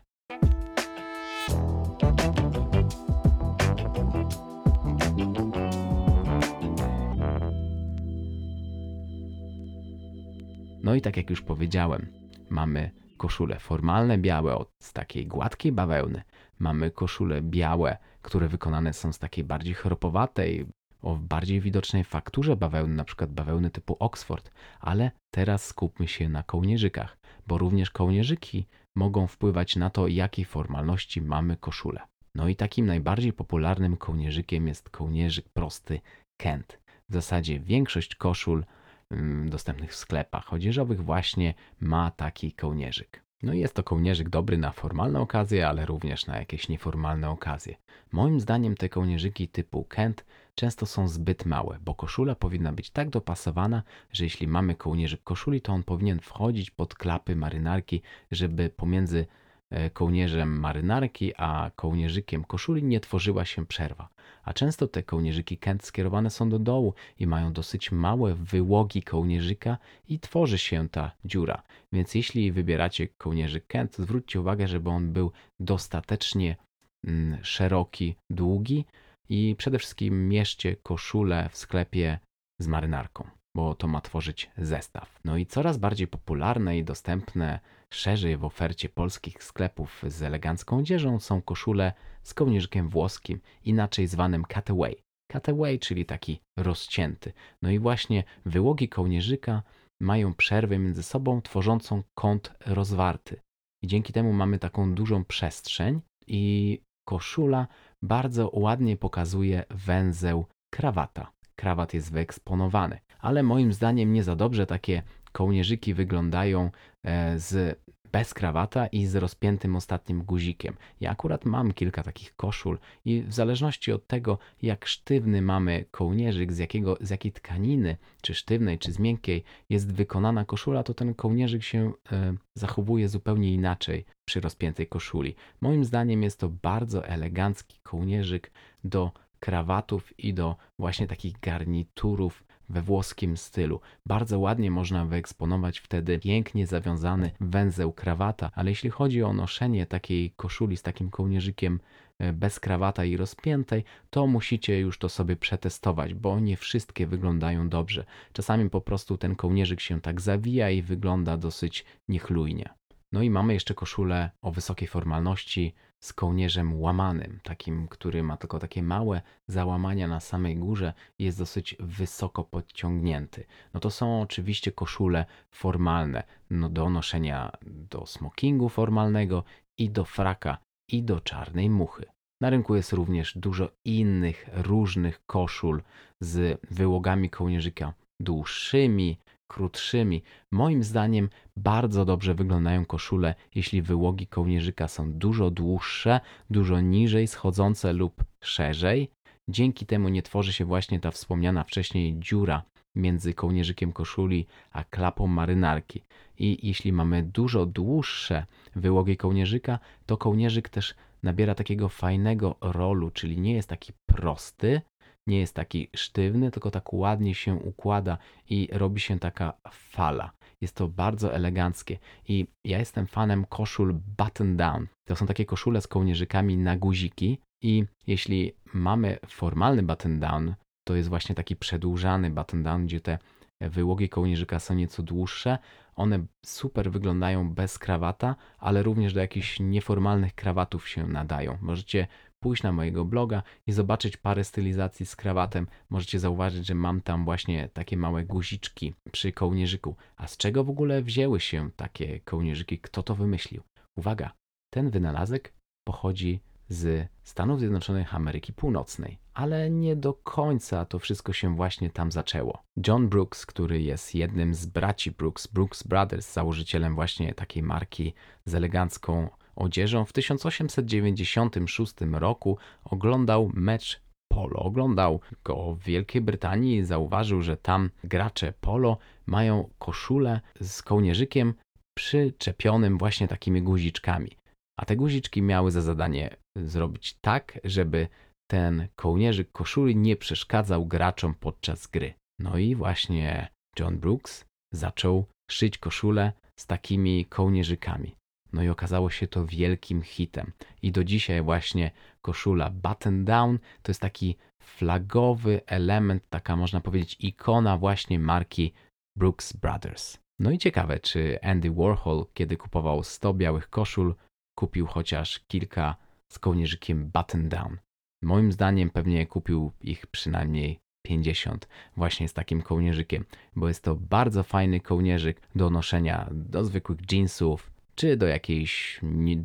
No 10.82 10.94
i 10.94 11.00
tak 11.00 11.16
jak 11.16 11.30
już 11.30 11.42
powiedziałem, 11.42 12.06
mamy 12.50 12.90
koszule 13.16 13.58
formalne 13.58 14.18
białe 14.18 14.64
z 14.78 14.92
takiej 14.92 15.26
gładkiej 15.26 15.72
bawełny. 15.72 16.22
Mamy 16.58 16.90
koszule 16.90 17.42
białe, 17.42 17.96
które 18.22 18.48
wykonane 18.48 18.92
są 18.92 19.12
z 19.12 19.18
takiej 19.18 19.44
bardziej 19.44 19.74
chropowatej, 19.74 20.66
o 21.02 21.16
bardziej 21.16 21.60
widocznej 21.60 22.04
fakturze 22.04 22.56
bawełny, 22.56 22.94
na 22.94 23.04
przykład 23.04 23.32
bawełny 23.32 23.70
typu 23.70 23.96
Oxford, 23.98 24.50
ale 24.80 25.10
teraz 25.30 25.66
skupmy 25.66 26.08
się 26.08 26.28
na 26.28 26.42
kołnierzykach, 26.42 27.18
bo 27.46 27.58
również 27.58 27.90
kołnierzyki 27.90 28.66
mogą 28.96 29.26
wpływać 29.26 29.76
na 29.76 29.90
to, 29.90 30.08
jakiej 30.08 30.44
formalności 30.44 31.22
mamy 31.22 31.56
koszulę. 31.56 32.00
No 32.34 32.48
i 32.48 32.56
takim 32.56 32.86
najbardziej 32.86 33.32
popularnym 33.32 33.96
kołnierzykiem 33.96 34.68
jest 34.68 34.90
kołnierzyk 34.90 35.48
prosty 35.48 36.00
Kent. 36.36 36.78
W 37.08 37.12
zasadzie 37.12 37.60
większość 37.60 38.14
koszul 38.14 38.64
mm, 39.10 39.50
dostępnych 39.50 39.92
w 39.92 39.96
sklepach 39.96 40.52
odzieżowych 40.52 41.04
właśnie 41.04 41.54
ma 41.80 42.10
taki 42.10 42.52
kołnierzyk. 42.52 43.22
No 43.42 43.52
i 43.52 43.58
jest 43.58 43.74
to 43.74 43.82
kołnierzyk 43.82 44.28
dobry 44.28 44.58
na 44.58 44.72
formalne 44.72 45.20
okazje, 45.20 45.68
ale 45.68 45.86
również 45.86 46.26
na 46.26 46.38
jakieś 46.38 46.68
nieformalne 46.68 47.30
okazje. 47.30 47.76
Moim 48.12 48.40
zdaniem 48.40 48.74
te 48.74 48.88
kołnierzyki 48.88 49.48
typu 49.48 49.84
Kent 49.84 50.24
często 50.58 50.86
są 50.86 51.08
zbyt 51.08 51.46
małe, 51.46 51.78
bo 51.84 51.94
koszula 51.94 52.34
powinna 52.34 52.72
być 52.72 52.90
tak 52.90 53.10
dopasowana, 53.10 53.82
że 54.12 54.24
jeśli 54.24 54.46
mamy 54.48 54.74
kołnierzyk 54.74 55.22
koszuli, 55.22 55.60
to 55.60 55.72
on 55.72 55.82
powinien 55.82 56.20
wchodzić 56.20 56.70
pod 56.70 56.94
klapy 56.94 57.36
marynarki, 57.36 58.02
żeby 58.30 58.70
pomiędzy 58.70 59.26
e, 59.70 59.90
kołnierzem 59.90 60.60
marynarki 60.60 61.32
a 61.36 61.70
kołnierzykiem 61.76 62.44
koszuli 62.44 62.84
nie 62.84 63.00
tworzyła 63.00 63.44
się 63.44 63.66
przerwa. 63.66 64.08
A 64.42 64.52
często 64.52 64.88
te 64.88 65.02
kołnierzyki 65.02 65.58
Kent 65.58 65.84
skierowane 65.84 66.30
są 66.30 66.48
do 66.48 66.58
dołu 66.58 66.94
i 67.18 67.26
mają 67.26 67.52
dosyć 67.52 67.92
małe 67.92 68.34
wyłogi 68.34 69.02
kołnierzyka 69.02 69.78
i 70.08 70.20
tworzy 70.20 70.58
się 70.58 70.88
ta 70.88 71.12
dziura. 71.24 71.62
Więc 71.92 72.14
jeśli 72.14 72.52
wybieracie 72.52 73.08
kołnierzyk 73.08 73.66
Kent, 73.66 73.96
zwróćcie 73.96 74.40
uwagę, 74.40 74.68
żeby 74.68 74.90
on 74.90 75.12
był 75.12 75.32
dostatecznie 75.60 76.56
mm, 77.04 77.38
szeroki, 77.44 78.16
długi, 78.30 78.84
i 79.28 79.54
przede 79.58 79.78
wszystkim 79.78 80.28
mierzcie 80.28 80.76
koszulę 80.76 81.48
w 81.52 81.56
sklepie 81.56 82.18
z 82.60 82.66
marynarką, 82.66 83.28
bo 83.56 83.74
to 83.74 83.88
ma 83.88 84.00
tworzyć 84.00 84.50
zestaw. 84.58 85.20
No 85.24 85.36
i 85.36 85.46
coraz 85.46 85.76
bardziej 85.76 86.06
popularne 86.06 86.78
i 86.78 86.84
dostępne 86.84 87.60
szerzej 87.92 88.36
w 88.36 88.44
ofercie 88.44 88.88
polskich 88.88 89.44
sklepów 89.44 90.02
z 90.06 90.22
elegancką 90.22 90.78
odzieżą 90.78 91.20
są 91.20 91.42
koszule 91.42 91.92
z 92.22 92.34
kołnierzykiem 92.34 92.88
włoskim, 92.88 93.40
inaczej 93.64 94.06
zwanym 94.06 94.44
cutaway. 94.54 94.96
Cutaway, 95.32 95.78
czyli 95.78 96.06
taki 96.06 96.40
rozcięty. 96.56 97.32
No 97.62 97.70
i 97.70 97.78
właśnie 97.78 98.24
wyłogi 98.46 98.88
kołnierzyka 98.88 99.62
mają 100.00 100.34
przerwę 100.34 100.78
między 100.78 101.02
sobą, 101.02 101.42
tworzącą 101.42 102.02
kąt 102.14 102.54
rozwarty. 102.66 103.40
I 103.82 103.86
dzięki 103.86 104.12
temu 104.12 104.32
mamy 104.32 104.58
taką 104.58 104.94
dużą 104.94 105.24
przestrzeń 105.24 106.00
i 106.26 106.80
koszula 107.08 107.66
bardzo 108.02 108.50
ładnie 108.52 108.96
pokazuje 108.96 109.64
węzeł 109.70 110.46
krawata. 110.70 111.32
Krawat 111.56 111.94
jest 111.94 112.12
wyeksponowany, 112.12 112.98
ale 113.20 113.42
moim 113.42 113.72
zdaniem 113.72 114.12
nie 114.12 114.22
za 114.22 114.36
dobrze 114.36 114.66
takie 114.66 115.02
kołnierzyki 115.32 115.94
wyglądają 115.94 116.70
e, 117.04 117.38
z 117.38 117.80
bez 118.12 118.34
krawata 118.34 118.86
i 118.86 119.06
z 119.06 119.16
rozpiętym 119.16 119.76
ostatnim 119.76 120.22
guzikiem. 120.22 120.76
Ja 121.00 121.10
akurat 121.10 121.44
mam 121.44 121.72
kilka 121.72 122.02
takich 122.02 122.36
koszul 122.36 122.78
i 123.04 123.22
w 123.22 123.32
zależności 123.34 123.92
od 123.92 124.06
tego, 124.06 124.38
jak 124.62 124.86
sztywny 124.86 125.42
mamy 125.42 125.84
kołnierzyk, 125.90 126.52
z, 126.52 126.58
jakiego, 126.58 126.96
z 127.00 127.10
jakiej 127.10 127.32
tkaniny, 127.32 127.96
czy 128.22 128.34
sztywnej, 128.34 128.78
czy 128.78 128.92
z 128.92 128.98
miękkiej 128.98 129.44
jest 129.70 129.92
wykonana 129.92 130.44
koszula, 130.44 130.82
to 130.82 130.94
ten 130.94 131.14
kołnierzyk 131.14 131.62
się 131.62 131.92
e, 132.12 132.34
zachowuje 132.54 133.08
zupełnie 133.08 133.54
inaczej 133.54 134.04
przy 134.24 134.40
rozpiętej 134.40 134.86
koszuli. 134.86 135.34
Moim 135.60 135.84
zdaniem 135.84 136.22
jest 136.22 136.40
to 136.40 136.48
bardzo 136.48 137.06
elegancki 137.06 137.78
kołnierzyk 137.82 138.50
do 138.84 139.12
krawatów 139.40 140.18
i 140.18 140.34
do 140.34 140.56
właśnie 140.78 141.06
takich 141.06 141.40
garniturów 141.40 142.44
we 142.70 142.82
włoskim 142.82 143.36
stylu. 143.36 143.80
Bardzo 144.06 144.38
ładnie 144.38 144.70
można 144.70 145.06
wyeksponować 145.06 145.78
wtedy 145.78 146.18
pięknie 146.18 146.66
zawiązany 146.66 147.30
węzeł 147.40 147.92
krawata, 147.92 148.50
ale 148.54 148.70
jeśli 148.70 148.90
chodzi 148.90 149.22
o 149.22 149.32
noszenie 149.32 149.86
takiej 149.86 150.30
koszuli 150.30 150.76
z 150.76 150.82
takim 150.82 151.10
kołnierzykiem 151.10 151.80
e, 152.18 152.32
bez 152.32 152.60
krawata 152.60 153.04
i 153.04 153.16
rozpiętej, 153.16 153.84
to 154.10 154.26
musicie 154.26 154.80
już 154.80 154.98
to 154.98 155.08
sobie 155.08 155.36
przetestować, 155.36 156.14
bo 156.14 156.40
nie 156.40 156.56
wszystkie 156.56 157.06
wyglądają 157.06 157.68
dobrze. 157.68 158.04
Czasami 158.32 158.70
po 158.70 158.80
prostu 158.80 159.18
ten 159.18 159.36
kołnierzyk 159.36 159.80
się 159.80 160.00
tak 160.00 160.20
zawija 160.20 160.70
i 160.70 160.82
wygląda 160.82 161.36
dosyć 161.36 161.84
niechlujnie. 162.08 162.78
No 163.12 163.22
i 163.22 163.30
mamy 163.30 163.54
jeszcze 163.54 163.74
koszulę 163.74 164.30
o 164.42 164.50
wysokiej 164.52 164.88
formalności 164.88 165.74
z 166.00 166.12
kołnierzem 166.12 166.80
łamanym, 166.80 167.40
takim, 167.42 167.88
który 167.88 168.22
ma 168.22 168.36
tylko 168.36 168.58
takie 168.58 168.82
małe 168.82 169.22
załamania 169.46 170.08
na 170.08 170.20
samej 170.20 170.56
górze 170.56 170.92
i 171.18 171.24
jest 171.24 171.38
dosyć 171.38 171.76
wysoko 171.80 172.44
podciągnięty. 172.44 173.44
No 173.74 173.80
to 173.80 173.90
są 173.90 174.20
oczywiście 174.22 174.72
koszule 174.72 175.26
formalne, 175.50 176.22
no 176.50 176.68
do 176.68 176.90
noszenia 176.90 177.52
do 177.62 178.06
smokingu 178.06 178.68
formalnego 178.68 179.44
i 179.78 179.90
do 179.90 180.04
fraka 180.04 180.58
i 180.88 181.02
do 181.02 181.20
czarnej 181.20 181.70
muchy. 181.70 182.04
Na 182.40 182.50
rynku 182.50 182.74
jest 182.76 182.92
również 182.92 183.38
dużo 183.38 183.70
innych 183.84 184.48
różnych 184.52 185.26
koszul 185.26 185.82
z 186.20 186.60
wyłogami 186.70 187.30
kołnierzyka 187.30 187.94
dłuższymi, 188.20 189.18
krótszymi. 189.48 190.22
Moim 190.52 190.82
zdaniem 190.84 191.28
bardzo 191.56 192.04
dobrze 192.04 192.34
wyglądają 192.34 192.84
koszule, 192.84 193.34
jeśli 193.54 193.82
wyłogi 193.82 194.26
kołnierzyka 194.26 194.88
są 194.88 195.12
dużo 195.12 195.50
dłuższe, 195.50 196.20
dużo 196.50 196.80
niżej 196.80 197.26
schodzące 197.26 197.92
lub 197.92 198.24
szerzej. 198.40 199.10
Dzięki 199.48 199.86
temu 199.86 200.08
nie 200.08 200.22
tworzy 200.22 200.52
się 200.52 200.64
właśnie 200.64 201.00
ta 201.00 201.10
wspomniana 201.10 201.64
wcześniej 201.64 202.18
dziura 202.18 202.62
między 202.94 203.34
kołnierzykiem 203.34 203.92
koszuli 203.92 204.46
a 204.72 204.84
klapą 204.84 205.26
marynarki. 205.26 206.04
I 206.38 206.66
jeśli 206.66 206.92
mamy 206.92 207.22
dużo 207.22 207.66
dłuższe 207.66 208.46
wyłogi 208.76 209.16
kołnierzyka, 209.16 209.78
to 210.06 210.16
kołnierzyk 210.16 210.68
też 210.68 210.94
nabiera 211.22 211.54
takiego 211.54 211.88
fajnego 211.88 212.56
rolu, 212.60 213.10
czyli 213.10 213.40
nie 213.40 213.52
jest 213.52 213.68
taki 213.68 213.92
prosty, 214.06 214.80
nie 215.28 215.38
jest 215.40 215.54
taki 215.54 215.88
sztywny, 215.96 216.50
tylko 216.50 216.70
tak 216.70 216.92
ładnie 216.92 217.34
się 217.34 217.54
układa 217.54 218.18
i 218.50 218.68
robi 218.72 219.00
się 219.00 219.18
taka 219.18 219.52
fala. 219.70 220.30
Jest 220.60 220.74
to 220.74 220.88
bardzo 220.88 221.34
eleganckie 221.34 221.98
i 222.28 222.46
ja 222.64 222.78
jestem 222.78 223.06
fanem 223.06 223.44
koszul 223.44 223.94
button 224.18 224.56
down. 224.56 224.86
To 225.04 225.16
są 225.16 225.26
takie 225.26 225.44
koszule 225.44 225.80
z 225.80 225.86
kołnierzykami 225.86 226.56
na 226.56 226.76
guziki 226.76 227.38
i 227.62 227.84
jeśli 228.06 228.52
mamy 228.74 229.18
formalny 229.26 229.82
button 229.82 230.20
down, 230.20 230.54
to 230.84 230.94
jest 230.94 231.08
właśnie 231.08 231.34
taki 231.34 231.56
przedłużany 231.56 232.30
button 232.30 232.62
down, 232.62 232.86
gdzie 232.86 233.00
te 233.00 233.18
wyłogi 233.60 234.08
kołnierzyka 234.08 234.58
są 234.58 234.74
nieco 234.74 235.02
dłuższe. 235.02 235.58
One 235.94 236.26
super 236.46 236.90
wyglądają 236.90 237.54
bez 237.54 237.78
krawata, 237.78 238.36
ale 238.58 238.82
również 238.82 239.12
do 239.12 239.20
jakichś 239.20 239.60
nieformalnych 239.60 240.34
krawatów 240.34 240.88
się 240.88 241.06
nadają. 241.06 241.58
Możecie 241.60 242.06
pójść 242.40 242.62
na 242.62 242.72
mojego 242.72 243.04
bloga 243.04 243.42
i 243.66 243.72
zobaczyć 243.72 244.16
parę 244.16 244.44
stylizacji 244.44 245.06
z 245.06 245.16
krawatem. 245.16 245.66
Możecie 245.90 246.18
zauważyć, 246.18 246.66
że 246.66 246.74
mam 246.74 247.00
tam 247.00 247.24
właśnie 247.24 247.68
takie 247.68 247.96
małe 247.96 248.24
guziczki 248.24 248.94
przy 249.12 249.32
kołnierzyku. 249.32 249.96
A 250.16 250.26
z 250.26 250.36
czego 250.36 250.64
w 250.64 250.70
ogóle 250.70 251.02
wzięły 251.02 251.40
się 251.40 251.70
takie 251.76 252.20
kołnierzyki? 252.20 252.78
Kto 252.78 253.02
to 253.02 253.14
wymyślił? 253.14 253.62
Uwaga, 253.96 254.32
ten 254.70 254.90
wynalazek 254.90 255.52
pochodzi 255.84 256.40
z 256.68 257.08
Stanów 257.24 257.58
Zjednoczonych 257.58 258.14
Ameryki 258.14 258.52
Północnej, 258.52 259.18
ale 259.34 259.70
nie 259.70 259.96
do 259.96 260.14
końca 260.14 260.84
to 260.84 260.98
wszystko 260.98 261.32
się 261.32 261.56
właśnie 261.56 261.90
tam 261.90 262.12
zaczęło. 262.12 262.62
John 262.86 263.08
Brooks, 263.08 263.46
który 263.46 263.82
jest 263.82 264.14
jednym 264.14 264.54
z 264.54 264.66
braci 264.66 265.10
Brooks, 265.10 265.46
Brooks 265.46 265.82
Brothers, 265.82 266.32
założycielem 266.32 266.94
właśnie 266.94 267.34
takiej 267.34 267.62
marki 267.62 268.14
z 268.44 268.54
elegancką 268.54 269.28
odzieżą, 269.58 270.04
w 270.04 270.12
1896 270.12 271.94
roku 272.12 272.58
oglądał 272.84 273.50
mecz 273.54 274.00
polo. 274.32 274.58
Oglądał 274.58 275.20
go 275.44 275.74
w 275.74 275.82
Wielkiej 275.82 276.22
Brytanii 276.22 276.76
i 276.76 276.84
zauważył, 276.84 277.42
że 277.42 277.56
tam 277.56 277.90
gracze 278.04 278.52
polo 278.60 278.98
mają 279.26 279.70
koszulę 279.78 280.40
z 280.60 280.82
kołnierzykiem 280.82 281.54
przyczepionym 281.96 282.98
właśnie 282.98 283.28
takimi 283.28 283.62
guziczkami. 283.62 284.30
A 284.78 284.84
te 284.84 284.96
guziczki 284.96 285.42
miały 285.42 285.70
za 285.70 285.82
zadanie 285.82 286.36
zrobić 286.56 287.16
tak, 287.20 287.60
żeby 287.64 288.08
ten 288.50 288.88
kołnierzyk 288.96 289.52
koszuli 289.52 289.96
nie 289.96 290.16
przeszkadzał 290.16 290.86
graczom 290.86 291.34
podczas 291.34 291.86
gry. 291.86 292.14
No 292.38 292.58
i 292.58 292.74
właśnie 292.74 293.48
John 293.78 293.98
Brooks 293.98 294.44
zaczął 294.72 295.24
szyć 295.50 295.78
koszulę 295.78 296.32
z 296.60 296.66
takimi 296.66 297.26
kołnierzykami. 297.26 298.17
No 298.52 298.62
i 298.62 298.68
okazało 298.68 299.10
się 299.10 299.26
to 299.26 299.46
wielkim 299.46 300.02
hitem. 300.02 300.52
I 300.82 300.92
do 300.92 301.04
dzisiaj 301.04 301.42
właśnie 301.42 301.90
koszula 302.22 302.70
button 302.70 303.24
down 303.24 303.58
to 303.82 303.90
jest 303.90 304.00
taki 304.00 304.36
flagowy 304.62 305.60
element, 305.66 306.22
taka 306.30 306.56
można 306.56 306.80
powiedzieć 306.80 307.16
ikona 307.20 307.78
właśnie 307.78 308.18
marki 308.18 308.72
Brooks 309.16 309.52
Brothers. 309.52 310.18
No 310.38 310.50
i 310.50 310.58
ciekawe, 310.58 310.98
czy 310.98 311.38
Andy 311.42 311.70
Warhol, 311.70 312.26
kiedy 312.34 312.56
kupował 312.56 313.02
100 313.02 313.34
białych 313.34 313.70
koszul, 313.70 314.14
kupił 314.58 314.86
chociaż 314.86 315.38
kilka 315.38 315.96
z 316.32 316.38
kołnierzykiem 316.38 317.10
button 317.10 317.48
down. 317.48 317.78
Moim 318.22 318.52
zdaniem 318.52 318.90
pewnie 318.90 319.26
kupił 319.26 319.72
ich 319.80 320.06
przynajmniej 320.06 320.78
50 321.06 321.68
właśnie 321.96 322.28
z 322.28 322.32
takim 322.32 322.62
kołnierzykiem, 322.62 323.24
bo 323.56 323.68
jest 323.68 323.84
to 323.84 323.94
bardzo 323.94 324.42
fajny 324.42 324.80
kołnierzyk 324.80 325.40
do 325.54 325.70
noszenia 325.70 326.28
do 326.32 326.64
zwykłych 326.64 326.98
jeansów, 327.12 327.70
czy 327.98 328.16
do 328.16 328.26
jakiejś 328.26 329.00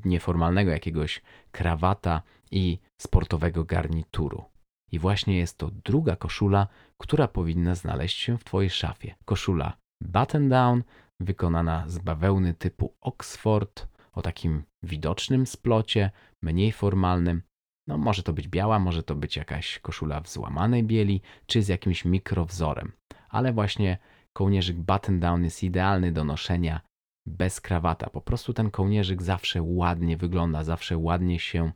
nieformalnego 0.05 0.71
jakiegoś 0.71 1.21
krawata 1.51 2.21
i 2.51 2.79
sportowego 3.01 3.63
garnituru. 3.63 4.45
I 4.91 4.99
właśnie 4.99 5.37
jest 5.37 5.57
to 5.57 5.71
druga 5.85 6.15
koszula, 6.15 6.67
która 6.97 7.27
powinna 7.27 7.75
znaleźć 7.75 8.17
się 8.17 8.37
w 8.37 8.43
Twojej 8.43 8.69
szafie. 8.69 9.15
Koszula 9.25 9.77
button 10.03 10.49
down, 10.49 10.83
wykonana 11.19 11.83
z 11.87 11.97
bawełny 11.97 12.53
typu 12.53 12.93
Oxford, 13.01 13.87
o 14.11 14.21
takim 14.21 14.63
widocznym 14.83 15.47
splocie, 15.47 16.11
mniej 16.41 16.71
formalnym. 16.71 17.41
No, 17.87 17.97
może 17.97 18.23
to 18.23 18.33
być 18.33 18.47
biała, 18.47 18.79
może 18.79 19.03
to 19.03 19.15
być 19.15 19.37
jakaś 19.37 19.79
koszula 19.79 20.21
w 20.21 20.29
złamanej 20.29 20.83
bieli, 20.83 21.21
czy 21.45 21.63
z 21.63 21.67
jakimś 21.67 22.05
mikrowzorem. 22.05 22.91
Ale 23.29 23.53
właśnie 23.53 23.97
kołnierzyk 24.33 24.77
button 24.77 25.19
down 25.19 25.43
jest 25.43 25.63
idealny 25.63 26.11
do 26.11 26.23
noszenia 26.23 26.81
bez 27.25 27.61
krawata. 27.61 28.09
Po 28.09 28.21
prostu 28.21 28.53
ten 28.53 28.71
kołnierzyk 28.71 29.21
zawsze 29.21 29.61
ładnie 29.61 30.17
wygląda, 30.17 30.63
zawsze 30.63 30.97
ładnie 30.97 31.39
się 31.39 31.71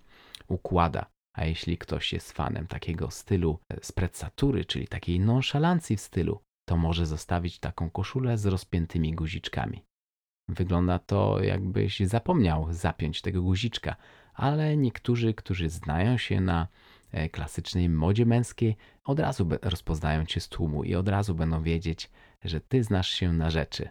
układa. 0.47 1.05
A 1.33 1.45
jeśli 1.45 1.77
ktoś 1.77 2.13
jest 2.13 2.31
fanem 2.31 2.67
takiego 2.67 3.11
stylu 3.11 3.59
sprezzatury, 3.81 4.65
czyli 4.65 4.87
takiej 4.87 5.19
nonszalancji 5.19 5.97
w 5.97 6.01
stylu, 6.01 6.39
to 6.67 6.77
może 6.77 7.05
zostawić 7.05 7.59
taką 7.59 7.89
koszulę 7.89 8.37
z 8.37 8.45
rozpiętymi 8.45 9.13
guziczkami. 9.13 9.83
Wygląda 10.49 10.99
to, 10.99 11.43
jakbyś 11.43 11.99
zapomniał 11.99 12.67
zapiąć 12.73 13.21
tego 13.21 13.41
guziczka, 13.41 13.95
ale 14.33 14.77
niektórzy, 14.77 15.33
którzy 15.33 15.69
znają 15.69 16.17
się 16.17 16.41
na 16.41 16.67
e, 17.11 17.29
klasycznej 17.29 17.89
modzie 17.89 18.25
męskiej, 18.25 18.77
od 19.03 19.19
razu 19.19 19.49
rozpoznają 19.61 20.25
cię 20.25 20.39
z 20.39 20.49
tłumu 20.49 20.83
i 20.83 20.95
od 20.95 21.09
razu 21.09 21.35
będą 21.35 21.63
wiedzieć, 21.63 22.09
że 22.43 22.61
ty 22.61 22.83
znasz 22.83 23.09
się 23.09 23.33
na 23.33 23.49
rzeczy. 23.49 23.89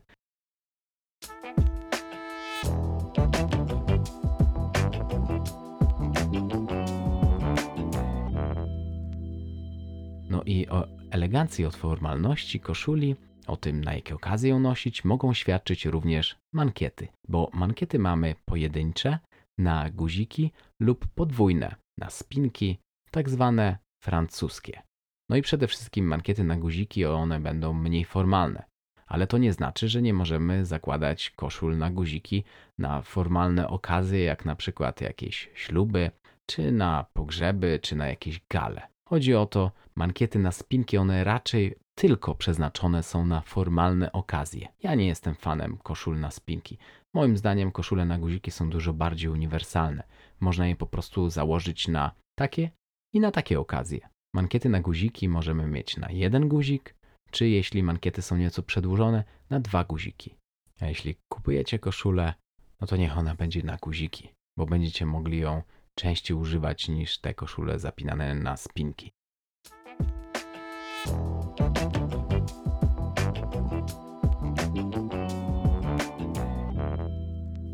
I 10.47 10.69
o 10.69 10.87
elegancji, 11.11 11.67
od 11.67 11.77
formalności 11.77 12.61
koszuli, 12.61 13.17
o 13.47 13.57
tym 13.57 13.85
na 13.85 13.95
jakie 13.95 14.15
okazje 14.15 14.51
ją 14.51 14.61
nosić, 14.61 15.05
mogą 15.05 15.35
świadczyć 15.35 15.87
również 15.87 16.37
mankiety, 16.55 17.09
bo 17.29 17.51
mankiety 17.55 17.99
mamy 17.99 18.35
pojedyncze, 18.45 19.19
na 19.59 19.91
guziki 19.91 20.53
lub 20.81 21.07
podwójne, 21.07 21.75
na 21.99 22.11
spinki, 22.11 22.79
tak 23.11 23.31
zwane 23.31 23.79
francuskie. 24.03 24.83
No 25.31 25.37
i 25.37 25.43
przede 25.43 25.67
wszystkim 25.67 26.07
mankiety 26.07 26.45
na 26.45 26.57
guziki, 26.57 27.05
one 27.05 27.41
będą 27.41 27.73
mniej 27.73 28.05
formalne. 28.05 28.65
Ale 29.07 29.27
to 29.27 29.39
nie 29.39 29.53
znaczy, 29.53 29.89
że 29.89 30.03
nie 30.03 30.15
możemy 30.15 30.67
zakładać 30.67 31.31
koszul 31.31 31.79
na 31.79 31.91
guziki 31.91 32.45
na 32.79 33.03
formalne 33.03 33.69
okazje, 33.69 34.25
jak 34.25 34.45
na 34.45 34.57
przykład 34.57 35.01
jakieś 35.01 35.51
śluby, 35.55 36.11
czy 36.47 36.73
na 36.73 37.07
pogrzeby, 37.13 37.79
czy 37.83 37.97
na 37.97 38.09
jakieś 38.09 38.41
gale. 38.51 38.89
Chodzi 39.09 39.35
o 39.35 39.47
to, 39.47 39.73
mankiety 39.97 40.39
na 40.39 40.53
spinki, 40.53 40.99
one 40.99 41.25
raczej 41.25 41.75
tylko 41.95 42.35
przeznaczone 42.35 43.03
są 43.03 43.27
na 43.27 43.41
formalne 43.41 44.13
okazje. 44.13 44.69
Ja 44.83 44.95
nie 44.95 45.07
jestem 45.07 45.35
fanem 45.35 45.77
koszul 45.77 46.21
na 46.21 46.31
spinki. 46.31 46.79
Moim 47.15 47.37
zdaniem 47.37 47.73
koszule 47.73 48.05
na 48.05 48.19
guziki 48.19 48.51
są 48.51 48.71
dużo 48.71 48.93
bardziej 48.93 49.31
uniwersalne. 49.31 50.03
Można 50.41 50.69
je 50.69 50.77
po 50.77 50.87
prostu 50.87 51.31
założyć 51.31 51.89
na 51.89 52.13
takie 52.39 52.71
i 53.15 53.21
na 53.21 53.31
takie 53.31 53.61
okazje. 53.61 54.09
Mankiety 54.35 54.69
na 54.69 54.81
guziki 54.81 55.29
możemy 55.29 55.67
mieć 55.67 55.97
na 55.97 56.11
jeden 56.11 56.49
guzik, 56.49 56.95
czy 57.31 57.49
jeśli 57.49 57.83
mankiety 57.83 58.23
są 58.23 58.37
nieco 58.37 58.63
przedłużone, 58.63 59.25
na 59.51 59.61
dwa 59.61 59.85
guziki. 59.85 60.35
A 60.81 60.87
jeśli 60.87 61.17
kupujecie 61.29 61.79
koszulę, 61.79 62.35
no 62.81 62.87
to 62.87 62.97
niech 62.97 63.19
ona 63.19 63.35
będzie 63.35 63.63
na 63.63 63.77
guziki, 63.77 64.33
bo 64.59 64.67
będziecie 64.67 65.07
mogli 65.07 65.39
ją 65.39 65.63
częściej 65.95 66.37
używać 66.37 66.89
niż 66.89 67.19
te 67.19 67.35
koszule 67.35 67.79
zapinane 67.79 68.35
na 68.35 68.57
spinki. 68.57 69.13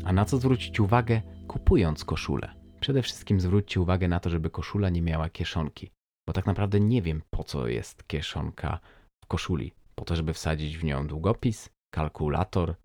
A 0.05 0.13
na 0.13 0.25
co 0.25 0.37
zwrócić 0.37 0.79
uwagę 0.79 1.21
kupując 1.47 2.05
koszulę? 2.05 2.53
Przede 2.79 3.01
wszystkim 3.01 3.39
zwróćcie 3.39 3.81
uwagę 3.81 4.07
na 4.07 4.19
to, 4.19 4.29
żeby 4.29 4.49
koszula 4.49 4.89
nie 4.89 5.01
miała 5.01 5.29
kieszonki, 5.29 5.91
bo 6.27 6.33
tak 6.33 6.45
naprawdę 6.45 6.79
nie 6.79 7.01
wiem 7.01 7.21
po 7.29 7.43
co 7.43 7.67
jest 7.67 8.07
kieszonka 8.07 8.79
w 9.23 9.27
koszuli. 9.27 9.73
Po 9.95 10.05
to, 10.05 10.15
żeby 10.15 10.33
wsadzić 10.33 10.77
w 10.77 10.83
nią 10.83 11.07
długopis, 11.07 11.69
kalkulator, 11.93 12.75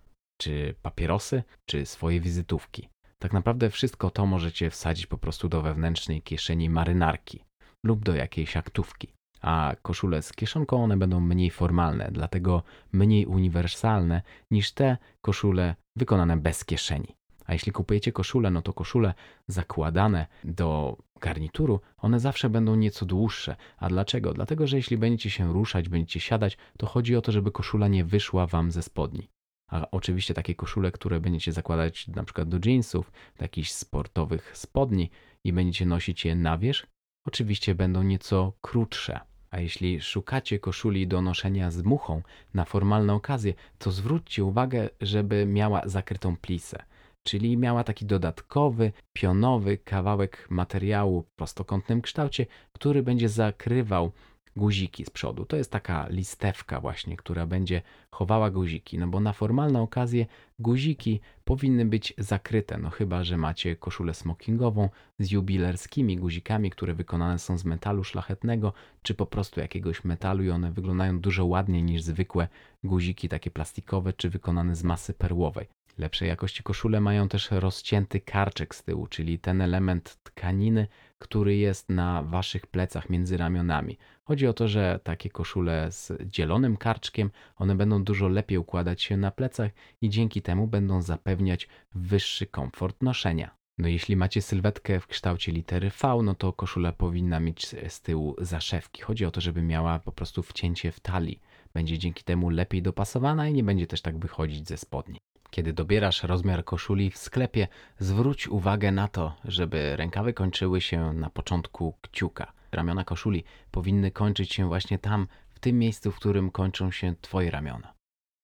czy 0.40 0.74
papierosy, 0.82 1.42
czy 1.66 1.86
swoje 1.86 2.20
wizytówki. 2.20 2.88
Tak 3.18 3.32
naprawdę 3.32 3.70
wszystko 3.70 4.10
to 4.10 4.26
możecie 4.26 4.70
wsadzić 4.70 5.06
po 5.06 5.18
prostu 5.18 5.48
do 5.48 5.62
wewnętrznej 5.62 6.22
kieszeni 6.22 6.70
marynarki 6.70 7.44
lub 7.84 8.04
do 8.04 8.14
jakiejś 8.14 8.56
aktówki. 8.56 9.17
A 9.40 9.74
koszule 9.82 10.22
z 10.22 10.32
kieszonką 10.32 10.84
one 10.84 10.96
będą 10.96 11.20
mniej 11.20 11.50
formalne, 11.50 12.08
dlatego 12.12 12.62
mniej 12.92 13.26
uniwersalne 13.26 14.22
niż 14.50 14.72
te 14.72 14.96
koszule 15.20 15.74
wykonane 15.96 16.36
bez 16.36 16.64
kieszeni. 16.64 17.18
A 17.48 17.52
jeśli 17.52 17.72
kupujecie 17.72 18.12
koszule, 18.12 18.50
no 18.50 18.62
to 18.62 18.72
koszule 18.72 19.14
zakładane 19.46 20.26
do 20.44 20.96
garnituru, 21.20 21.80
one 21.96 22.20
zawsze 22.20 22.50
będą 22.50 22.74
nieco 22.74 23.06
dłuższe. 23.06 23.56
A 23.76 23.88
dlaczego? 23.88 24.34
Dlatego, 24.34 24.66
że 24.66 24.76
jeśli 24.76 24.98
będziecie 24.98 25.30
się 25.30 25.52
ruszać, 25.52 25.88
będziecie 25.88 26.20
siadać, 26.20 26.58
to 26.78 26.86
chodzi 26.86 27.16
o 27.16 27.20
to, 27.20 27.32
żeby 27.32 27.52
koszula 27.52 27.88
nie 27.88 28.04
wyszła 28.04 28.46
wam 28.46 28.70
ze 28.72 28.82
spodni. 28.82 29.28
A 29.68 29.90
oczywiście 29.90 30.34
takie 30.34 30.54
koszule, 30.54 30.92
które 30.92 31.20
będziecie 31.20 31.52
zakładać 31.52 32.08
na 32.08 32.24
przykład 32.24 32.48
do 32.48 32.58
jeansów, 32.70 33.12
do 33.38 33.44
jakichś 33.44 33.70
sportowych 33.70 34.58
spodni 34.58 35.10
i 35.44 35.52
będziecie 35.52 35.86
nosić 35.86 36.24
je 36.24 36.36
na 36.36 36.58
wierzch, 36.58 36.86
oczywiście 37.28 37.74
będą 37.74 38.02
nieco 38.02 38.52
krótsze. 38.60 39.20
A 39.50 39.60
jeśli 39.60 40.00
szukacie 40.00 40.58
koszuli 40.58 41.06
do 41.06 41.22
noszenia 41.22 41.70
z 41.70 41.82
muchą 41.82 42.22
na 42.54 42.64
formalne 42.64 43.14
okazje, 43.14 43.54
to 43.78 43.90
zwróćcie 43.90 44.44
uwagę, 44.44 44.88
żeby 45.00 45.46
miała 45.46 45.82
zakrytą 45.84 46.36
plisę, 46.36 46.78
czyli 47.26 47.56
miała 47.56 47.84
taki 47.84 48.04
dodatkowy, 48.06 48.92
pionowy 49.12 49.78
kawałek 49.78 50.46
materiału 50.50 51.22
w 51.22 51.30
prostokątnym 51.30 52.02
kształcie, 52.02 52.46
który 52.72 53.02
będzie 53.02 53.28
zakrywał 53.28 54.12
guziki 54.58 55.04
z 55.04 55.10
przodu. 55.10 55.44
To 55.44 55.56
jest 55.56 55.70
taka 55.70 56.06
listewka 56.08 56.80
właśnie, 56.80 57.16
która 57.16 57.46
będzie 57.46 57.82
chowała 58.10 58.50
guziki, 58.50 58.98
no 58.98 59.06
bo 59.08 59.20
na 59.20 59.32
formalne 59.32 59.80
okazje 59.80 60.26
guziki 60.58 61.20
powinny 61.44 61.84
być 61.84 62.14
zakryte, 62.18 62.78
no 62.78 62.90
chyba, 62.90 63.24
że 63.24 63.36
macie 63.36 63.76
koszulę 63.76 64.14
smokingową 64.14 64.88
z 65.18 65.30
jubilerskimi 65.30 66.16
guzikami, 66.16 66.70
które 66.70 66.94
wykonane 66.94 67.38
są 67.38 67.58
z 67.58 67.64
metalu 67.64 68.04
szlachetnego, 68.04 68.72
czy 69.02 69.14
po 69.14 69.26
prostu 69.26 69.60
jakiegoś 69.60 70.04
metalu 70.04 70.44
i 70.44 70.50
one 70.50 70.72
wyglądają 70.72 71.20
dużo 71.20 71.46
ładniej 71.46 71.82
niż 71.82 72.02
zwykłe 72.02 72.48
guziki 72.84 73.28
takie 73.28 73.50
plastikowe, 73.50 74.12
czy 74.12 74.30
wykonane 74.30 74.76
z 74.76 74.84
masy 74.84 75.14
perłowej. 75.14 75.66
Lepszej 75.98 76.28
jakości 76.28 76.62
koszule 76.62 77.00
mają 77.00 77.28
też 77.28 77.50
rozcięty 77.50 78.20
karczek 78.20 78.74
z 78.74 78.82
tyłu, 78.82 79.06
czyli 79.06 79.38
ten 79.38 79.60
element 79.60 80.18
tkaniny, 80.22 80.86
który 81.18 81.56
jest 81.56 81.88
na 81.88 82.22
waszych 82.22 82.66
plecach 82.66 83.10
między 83.10 83.36
ramionami. 83.36 83.98
Chodzi 84.24 84.46
o 84.46 84.52
to, 84.52 84.68
że 84.68 85.00
takie 85.04 85.30
koszule 85.30 85.92
z 85.92 86.12
dzielonym 86.26 86.76
karczkiem, 86.76 87.30
one 87.56 87.74
będą 87.74 88.04
dużo 88.04 88.28
lepiej 88.28 88.58
układać 88.58 89.02
się 89.02 89.16
na 89.16 89.30
plecach 89.30 89.70
i 90.00 90.08
dzięki 90.08 90.42
temu 90.42 90.66
będą 90.66 91.02
zapewniać 91.02 91.68
wyższy 91.94 92.46
komfort 92.46 93.02
noszenia. 93.02 93.58
No 93.78 93.88
jeśli 93.88 94.16
macie 94.16 94.42
sylwetkę 94.42 95.00
w 95.00 95.06
kształcie 95.06 95.52
litery 95.52 95.90
V, 95.90 96.18
no 96.22 96.34
to 96.34 96.52
koszula 96.52 96.92
powinna 96.92 97.40
mieć 97.40 97.66
z 97.88 98.00
tyłu 98.00 98.36
zaszewki. 98.38 99.02
Chodzi 99.02 99.24
o 99.24 99.30
to, 99.30 99.40
żeby 99.40 99.62
miała 99.62 99.98
po 99.98 100.12
prostu 100.12 100.42
wcięcie 100.42 100.92
w 100.92 101.00
talii. 101.00 101.40
Będzie 101.74 101.98
dzięki 101.98 102.24
temu 102.24 102.50
lepiej 102.50 102.82
dopasowana 102.82 103.48
i 103.48 103.52
nie 103.52 103.64
będzie 103.64 103.86
też 103.86 104.02
tak 104.02 104.18
wychodzić 104.18 104.68
ze 104.68 104.76
spodni. 104.76 105.18
Kiedy 105.50 105.72
dobierasz 105.72 106.22
rozmiar 106.22 106.64
koszuli 106.64 107.10
w 107.10 107.18
sklepie, 107.18 107.68
zwróć 107.98 108.48
uwagę 108.48 108.92
na 108.92 109.08
to, 109.08 109.36
żeby 109.44 109.96
rękawy 109.96 110.32
kończyły 110.32 110.80
się 110.80 111.12
na 111.12 111.30
początku 111.30 111.94
kciuka. 112.02 112.52
Ramiona 112.72 113.04
koszuli 113.04 113.44
powinny 113.70 114.10
kończyć 114.10 114.52
się 114.52 114.68
właśnie 114.68 114.98
tam, 114.98 115.26
w 115.50 115.58
tym 115.58 115.78
miejscu, 115.78 116.12
w 116.12 116.16
którym 116.16 116.50
kończą 116.50 116.90
się 116.90 117.14
Twoje 117.20 117.50
ramiona. 117.50 117.94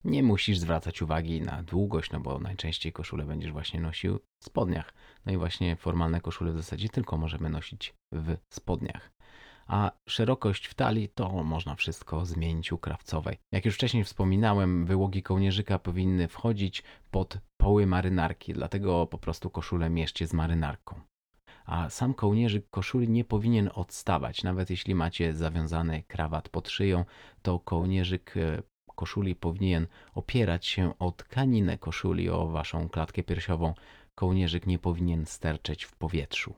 Nie 0.04 0.22
musisz 0.22 0.58
zwracać 0.58 1.02
uwagi 1.02 1.40
na 1.40 1.62
długość, 1.62 2.10
no 2.10 2.20
bo 2.20 2.38
najczęściej 2.38 2.92
koszulę 2.92 3.24
będziesz 3.24 3.52
właśnie 3.52 3.80
nosił 3.80 4.20
w 4.40 4.44
spodniach. 4.44 4.94
No 5.26 5.32
i 5.32 5.36
właśnie 5.36 5.76
formalne 5.76 6.20
koszule 6.20 6.52
w 6.52 6.56
zasadzie 6.56 6.88
tylko 6.88 7.16
możemy 7.18 7.50
nosić 7.50 7.94
w 8.12 8.36
spodniach 8.48 9.13
a 9.66 9.90
szerokość 10.08 10.66
w 10.66 10.74
talii 10.74 11.08
to 11.08 11.42
można 11.42 11.74
wszystko 11.74 12.26
zmienić 12.26 12.72
u 12.72 12.78
krawcowej. 12.78 13.38
Jak 13.52 13.64
już 13.64 13.74
wcześniej 13.74 14.04
wspominałem, 14.04 14.86
wyłogi 14.86 15.22
kołnierzyka 15.22 15.78
powinny 15.78 16.28
wchodzić 16.28 16.82
pod 17.10 17.38
poły 17.56 17.86
marynarki, 17.86 18.52
dlatego 18.52 19.06
po 19.06 19.18
prostu 19.18 19.50
koszulę 19.50 19.90
mieszcie 19.90 20.26
z 20.26 20.32
marynarką. 20.32 21.00
A 21.66 21.90
sam 21.90 22.14
kołnierzyk 22.14 22.70
koszuli 22.70 23.08
nie 23.08 23.24
powinien 23.24 23.70
odstawać, 23.74 24.42
nawet 24.42 24.70
jeśli 24.70 24.94
macie 24.94 25.34
zawiązany 25.34 26.02
krawat 26.02 26.48
pod 26.48 26.68
szyją, 26.68 27.04
to 27.42 27.58
kołnierzyk 27.58 28.36
e, 28.36 28.62
koszuli 28.94 29.34
powinien 29.34 29.86
opierać 30.14 30.66
się 30.66 30.98
o 30.98 31.12
tkaninę 31.12 31.78
koszuli, 31.78 32.30
o 32.30 32.46
waszą 32.46 32.88
klatkę 32.88 33.22
piersiową. 33.22 33.74
Kołnierzyk 34.14 34.66
nie 34.66 34.78
powinien 34.78 35.26
sterczeć 35.26 35.84
w 35.84 35.96
powietrzu. 35.96 36.54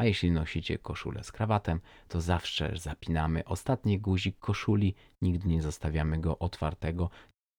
A 0.00 0.04
jeśli 0.04 0.30
nosicie 0.30 0.78
koszulę 0.78 1.24
z 1.24 1.32
krawatem, 1.32 1.80
to 2.08 2.20
zawsze 2.20 2.72
zapinamy 2.76 3.44
ostatni 3.44 3.98
guzik 3.98 4.38
koszuli, 4.38 4.94
nigdy 5.22 5.48
nie 5.48 5.62
zostawiamy 5.62 6.18
go 6.18 6.38
otwartego. 6.38 7.10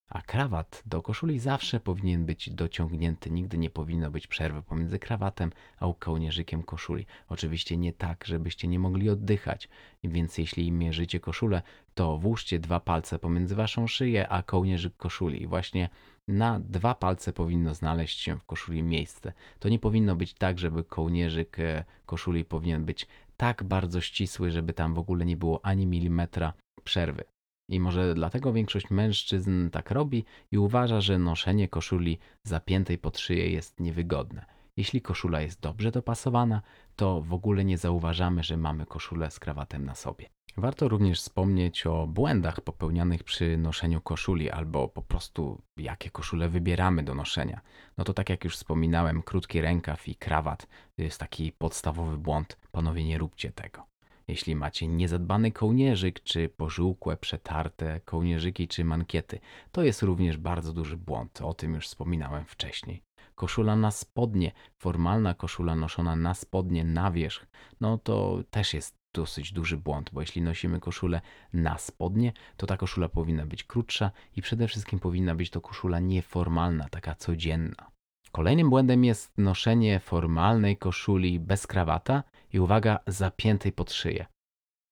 A 0.10 0.22
krawat 0.22 0.84
do 0.86 1.02
koszuli 1.02 1.40
zawsze 1.40 1.80
powinien 1.80 2.26
być 2.26 2.50
dociągnięty, 2.50 3.32
nigdy 3.32 3.58
nie 3.58 3.70
powinno 3.70 4.12
być 4.12 4.28
przerwy 4.28 4.62
pomiędzy 4.64 5.00
krawatem 5.00 5.52
a 5.80 5.86
kołnierzykiem 6.00 6.64
koszuli. 6.64 7.06
Oczywiście 7.30 7.78
nie 7.78 7.94
tak, 7.94 8.26
żebyście 8.26 8.68
nie 8.68 8.80
mogli 8.80 9.10
oddychać, 9.10 9.70
więc 10.04 10.38
jeśli 10.38 10.72
mierzycie 10.72 11.20
koszulę, 11.20 11.62
to 11.94 12.18
włóżcie 12.18 12.60
dwa 12.60 12.80
palce 12.80 13.20
pomiędzy 13.20 13.56
waszą 13.56 13.88
szyję 13.88 14.30
a 14.30 14.44
kołnierzyk 14.44 14.98
koszuli. 14.98 15.48
Właśnie 15.48 15.90
na 16.32 16.60
dwa 16.60 16.96
palce 16.96 17.34
powinno 17.34 17.74
znaleźć 17.74 18.20
się 18.20 18.40
w 18.40 18.46
koszuli 18.46 18.84
miejsce. 18.84 19.34
To 19.60 19.70
nie 19.70 19.80
powinno 19.80 20.16
być 20.16 20.34
tak, 20.34 20.60
żeby 20.60 20.84
kołnierzyk 20.84 21.60
e, 21.60 21.84
koszuli 22.06 22.46
powinien 22.46 22.86
być 22.86 23.08
tak 23.38 23.64
bardzo 23.64 24.02
ścisły, 24.02 24.52
żeby 24.52 24.74
tam 24.74 24.94
w 24.94 25.00
ogóle 25.00 25.26
nie 25.26 25.38
było 25.38 25.66
ani 25.66 25.88
milimetra 25.88 26.54
przerwy. 26.84 27.24
I 27.70 27.80
może 27.80 28.14
dlatego 28.14 28.54
większość 28.54 28.90
mężczyzn 28.90 29.70
tak 29.70 29.92
robi 29.92 30.26
i 30.52 30.58
uważa, 30.58 31.02
że 31.02 31.20
noszenie 31.20 31.68
koszuli 31.68 32.20
zapiętej 32.44 32.98
pod 32.98 33.20
szyję 33.20 33.50
jest 33.50 33.80
niewygodne. 33.80 34.46
Jeśli 34.78 35.02
koszula 35.02 35.42
jest 35.42 35.60
dobrze 35.60 35.92
dopasowana, 35.92 36.62
to 36.96 37.22
w 37.22 37.34
ogóle 37.34 37.66
nie 37.66 37.78
zauważamy, 37.78 38.44
że 38.44 38.58
mamy 38.58 38.86
koszulę 38.86 39.32
z 39.32 39.40
krawatem 39.40 39.86
na 39.86 39.96
sobie. 39.96 40.30
Warto 40.58 40.88
również 40.88 41.20
wspomnieć 41.20 41.86
o 41.88 42.08
błędach 42.08 42.62
popełnianych 42.62 43.24
przy 43.24 43.58
noszeniu 43.58 44.02
koszuli 44.02 44.50
albo 44.50 44.88
po 44.88 45.02
prostu 45.02 45.62
jakie 45.78 46.10
koszule 46.10 46.50
wybieramy 46.50 47.04
do 47.04 47.16
noszenia. 47.16 47.62
No 47.98 48.04
to 48.04 48.14
tak 48.14 48.30
jak 48.30 48.44
już 48.44 48.56
wspominałem, 48.56 49.24
krótki 49.24 49.62
rękaw 49.62 50.08
i 50.08 50.16
krawat 50.16 50.68
to 50.96 51.04
jest 51.04 51.20
taki 51.20 51.52
podstawowy 51.52 52.18
błąd. 52.18 52.58
Panowie, 52.72 53.04
nie 53.04 53.18
róbcie 53.18 53.52
tego. 53.52 53.86
Jeśli 54.28 54.56
macie 54.56 54.88
niezadbany 54.88 55.52
kołnierzyk, 55.52 56.24
czy 56.24 56.50
pożółkłe, 56.50 57.18
przetarte 57.18 58.00
kołnierzyki, 58.06 58.68
czy 58.68 58.86
mankiety, 58.86 59.40
to 59.72 59.84
jest 59.84 60.02
również 60.02 60.38
bardzo 60.38 60.74
duży 60.74 60.98
błąd. 60.98 61.42
O 61.42 61.54
tym 61.54 61.74
już 61.74 61.88
wspominałem 61.88 62.46
wcześniej. 62.46 63.02
Koszula 63.36 63.76
na 63.76 63.92
spodnie, 63.92 64.52
formalna 64.78 65.34
koszula 65.34 65.76
noszona 65.76 66.16
na 66.16 66.34
spodnie, 66.34 66.84
na 66.84 67.12
wierzch, 67.12 67.48
no 67.82 67.98
to 67.98 68.44
też 68.50 68.74
jest 68.74 69.01
dosyć 69.14 69.54
duży 69.54 69.78
błąd, 69.78 70.10
bo 70.14 70.22
jeśli 70.22 70.42
nosimy 70.42 70.80
koszulę 70.80 71.22
na 71.54 71.78
spodnie, 71.78 72.34
to 72.58 72.68
ta 72.68 72.78
koszula 72.78 73.10
powinna 73.10 73.46
być 73.46 73.64
krótsza 73.64 74.12
i 74.36 74.42
przede 74.42 74.68
wszystkim 74.68 75.00
powinna 75.00 75.36
być 75.36 75.50
to 75.50 75.62
koszula 75.62 76.00
nieformalna, 76.00 76.90
taka 76.90 77.16
codzienna. 77.16 77.92
Kolejnym 78.32 78.70
błędem 78.70 79.04
jest 79.04 79.38
noszenie 79.38 80.00
formalnej 80.00 80.78
koszuli 80.78 81.40
bez 81.40 81.68
krawata 81.68 82.24
i 82.54 82.60
uwaga, 82.60 83.00
zapiętej 83.08 83.72
pod 83.72 83.94
szyję. 83.94 84.26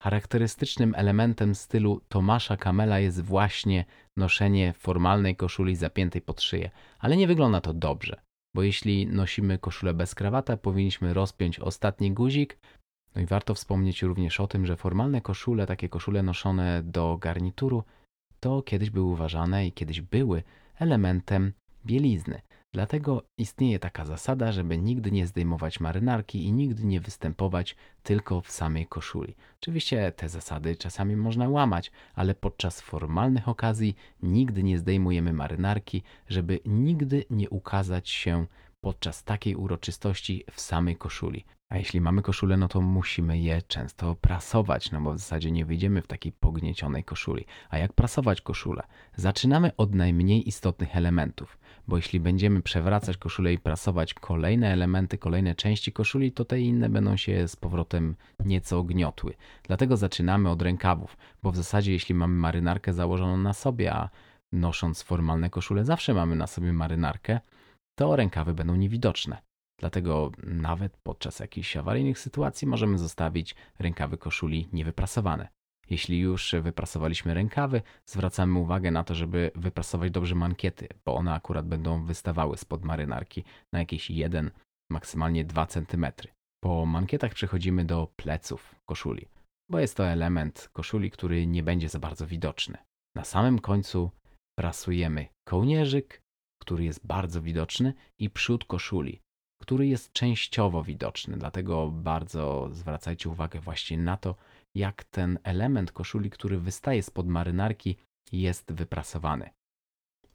Charakterystycznym 0.02 0.94
elementem 0.96 1.54
stylu 1.54 2.00
Tomasza 2.08 2.56
Kamela 2.56 2.98
jest 2.98 3.20
właśnie 3.22 3.84
noszenie 4.16 4.72
formalnej 4.72 5.36
koszuli 5.36 5.76
zapiętej 5.76 6.22
pod 6.22 6.42
szyję, 6.42 6.70
ale 6.98 7.16
nie 7.16 7.26
wygląda 7.26 7.60
to 7.60 7.74
dobrze, 7.74 8.20
bo 8.54 8.62
jeśli 8.62 9.06
nosimy 9.06 9.58
koszulę 9.58 9.94
bez 9.94 10.14
krawata, 10.14 10.56
powinniśmy 10.56 11.14
rozpiąć 11.14 11.60
ostatni 11.60 12.12
guzik. 12.12 12.58
No 13.16 13.22
i 13.22 13.26
warto 13.26 13.54
wspomnieć 13.54 14.02
również 14.02 14.40
o 14.40 14.46
tym, 14.46 14.66
że 14.66 14.76
formalne 14.76 15.20
koszule, 15.20 15.66
takie 15.66 15.88
koszule 15.88 16.22
noszone 16.22 16.82
do 16.82 17.18
garnituru, 17.20 17.84
to 18.40 18.62
kiedyś 18.62 18.90
były 18.90 19.12
uważane 19.12 19.66
i 19.66 19.72
kiedyś 19.72 20.00
były 20.00 20.42
elementem 20.78 21.52
bielizny. 21.86 22.40
Dlatego 22.72 23.22
istnieje 23.38 23.78
taka 23.78 24.04
zasada, 24.04 24.52
żeby 24.52 24.78
nigdy 24.78 25.10
nie 25.10 25.26
zdejmować 25.26 25.80
marynarki 25.80 26.44
i 26.44 26.52
nigdy 26.52 26.84
nie 26.84 27.00
występować 27.00 27.76
tylko 28.02 28.40
w 28.40 28.50
samej 28.50 28.86
koszuli. 28.86 29.36
Oczywiście 29.60 30.12
te 30.12 30.28
zasady 30.28 30.76
czasami 30.76 31.16
można 31.16 31.48
łamać, 31.48 31.92
ale 32.14 32.34
podczas 32.34 32.80
formalnych 32.80 33.48
okazji 33.48 33.96
nigdy 34.22 34.62
nie 34.62 34.78
zdejmujemy 34.78 35.32
marynarki, 35.32 36.02
żeby 36.28 36.60
nigdy 36.64 37.24
nie 37.30 37.50
ukazać 37.50 38.08
się 38.08 38.46
podczas 38.80 39.24
takiej 39.24 39.56
uroczystości 39.56 40.44
w 40.50 40.60
samej 40.60 40.96
koszuli. 40.96 41.44
A 41.70 41.78
jeśli 41.78 42.00
mamy 42.00 42.22
koszulę, 42.22 42.56
no 42.56 42.68
to 42.68 42.80
musimy 42.80 43.38
je 43.38 43.62
często 43.62 44.14
prasować, 44.14 44.90
no 44.90 45.00
bo 45.00 45.12
w 45.12 45.18
zasadzie 45.18 45.50
nie 45.50 45.64
wyjdziemy 45.64 46.02
w 46.02 46.06
takiej 46.06 46.32
pogniecionej 46.32 47.04
koszuli. 47.04 47.44
A 47.68 47.78
jak 47.78 47.92
prasować 47.92 48.40
koszulę? 48.40 48.82
Zaczynamy 49.16 49.76
od 49.76 49.94
najmniej 49.94 50.48
istotnych 50.48 50.96
elementów, 50.96 51.58
bo 51.88 51.96
jeśli 51.96 52.20
będziemy 52.20 52.62
przewracać 52.62 53.16
koszulę 53.16 53.52
i 53.52 53.58
prasować 53.58 54.14
kolejne 54.14 54.72
elementy, 54.72 55.18
kolejne 55.18 55.54
części 55.54 55.92
koszuli, 55.92 56.32
to 56.32 56.44
te 56.44 56.60
inne 56.60 56.88
będą 56.88 57.16
się 57.16 57.48
z 57.48 57.56
powrotem 57.56 58.16
nieco 58.44 58.82
gniotły. 58.82 59.34
Dlatego 59.62 59.96
zaczynamy 59.96 60.50
od 60.50 60.62
rękawów, 60.62 61.16
bo 61.42 61.52
w 61.52 61.56
zasadzie 61.56 61.92
jeśli 61.92 62.14
mamy 62.14 62.34
marynarkę 62.34 62.92
założoną 62.92 63.36
na 63.36 63.52
sobie, 63.52 63.92
a 63.92 64.10
nosząc 64.52 65.02
formalne 65.02 65.50
koszule 65.50 65.84
zawsze 65.84 66.14
mamy 66.14 66.36
na 66.36 66.46
sobie 66.46 66.72
marynarkę, 66.72 67.40
to 67.94 68.16
rękawy 68.16 68.54
będą 68.54 68.76
niewidoczne. 68.76 69.49
Dlatego 69.80 70.32
nawet 70.42 70.96
podczas 70.96 71.40
jakichś 71.40 71.76
awaryjnych 71.76 72.18
sytuacji 72.18 72.68
możemy 72.68 72.98
zostawić 72.98 73.54
rękawy 73.78 74.18
koszuli 74.18 74.68
niewyprasowane. 74.72 75.48
Jeśli 75.90 76.18
już 76.18 76.54
wyprasowaliśmy 76.62 77.34
rękawy, 77.34 77.82
zwracamy 78.06 78.58
uwagę 78.58 78.90
na 78.90 79.04
to, 79.04 79.14
żeby 79.14 79.50
wyprasować 79.54 80.10
dobrze 80.10 80.34
mankiety, 80.34 80.88
bo 81.04 81.14
one 81.14 81.34
akurat 81.34 81.66
będą 81.66 82.04
wystawały 82.04 82.56
spod 82.56 82.84
marynarki 82.84 83.44
na 83.72 83.78
jakieś 83.78 84.10
1, 84.10 84.50
maksymalnie 84.90 85.44
2 85.44 85.66
cm. 85.66 86.06
Po 86.64 86.86
mankietach 86.86 87.34
przechodzimy 87.34 87.84
do 87.84 88.08
pleców 88.16 88.74
koszuli, 88.88 89.26
bo 89.70 89.78
jest 89.78 89.96
to 89.96 90.06
element 90.06 90.70
koszuli, 90.72 91.10
który 91.10 91.46
nie 91.46 91.62
będzie 91.62 91.88
za 91.88 91.98
bardzo 91.98 92.26
widoczny. 92.26 92.78
Na 93.16 93.24
samym 93.24 93.58
końcu 93.58 94.10
prasujemy 94.58 95.26
kołnierzyk, 95.48 96.22
który 96.62 96.84
jest 96.84 97.06
bardzo 97.06 97.42
widoczny, 97.42 97.94
i 98.18 98.30
przód 98.30 98.64
koszuli, 98.64 99.20
który 99.60 99.86
jest 99.86 100.12
częściowo 100.12 100.82
widoczny. 100.82 101.36
Dlatego 101.36 101.90
bardzo 101.90 102.68
zwracajcie 102.72 103.28
uwagę 103.28 103.60
właśnie 103.60 103.98
na 103.98 104.16
to, 104.16 104.34
jak 104.74 105.04
ten 105.04 105.38
element 105.42 105.92
koszuli, 105.92 106.30
który 106.30 106.58
wystaje 106.58 107.02
spod 107.02 107.26
marynarki, 107.26 107.96
jest 108.32 108.72
wyprasowany. 108.72 109.50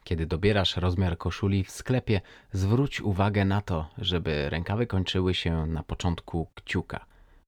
Kiedy 0.03 0.25
dobierasz 0.25 0.77
rozmiar 0.77 1.17
koszuli 1.17 1.63
w 1.63 1.71
sklepie, 1.71 2.21
zwróć 2.51 3.01
uwagę 3.01 3.45
na 3.45 3.61
to, 3.61 3.89
żeby 3.97 4.49
rękawy 4.49 4.87
kończyły 4.87 5.33
się 5.33 5.65
na 5.65 5.83
początku 5.83 6.47
kciuka. 6.55 7.05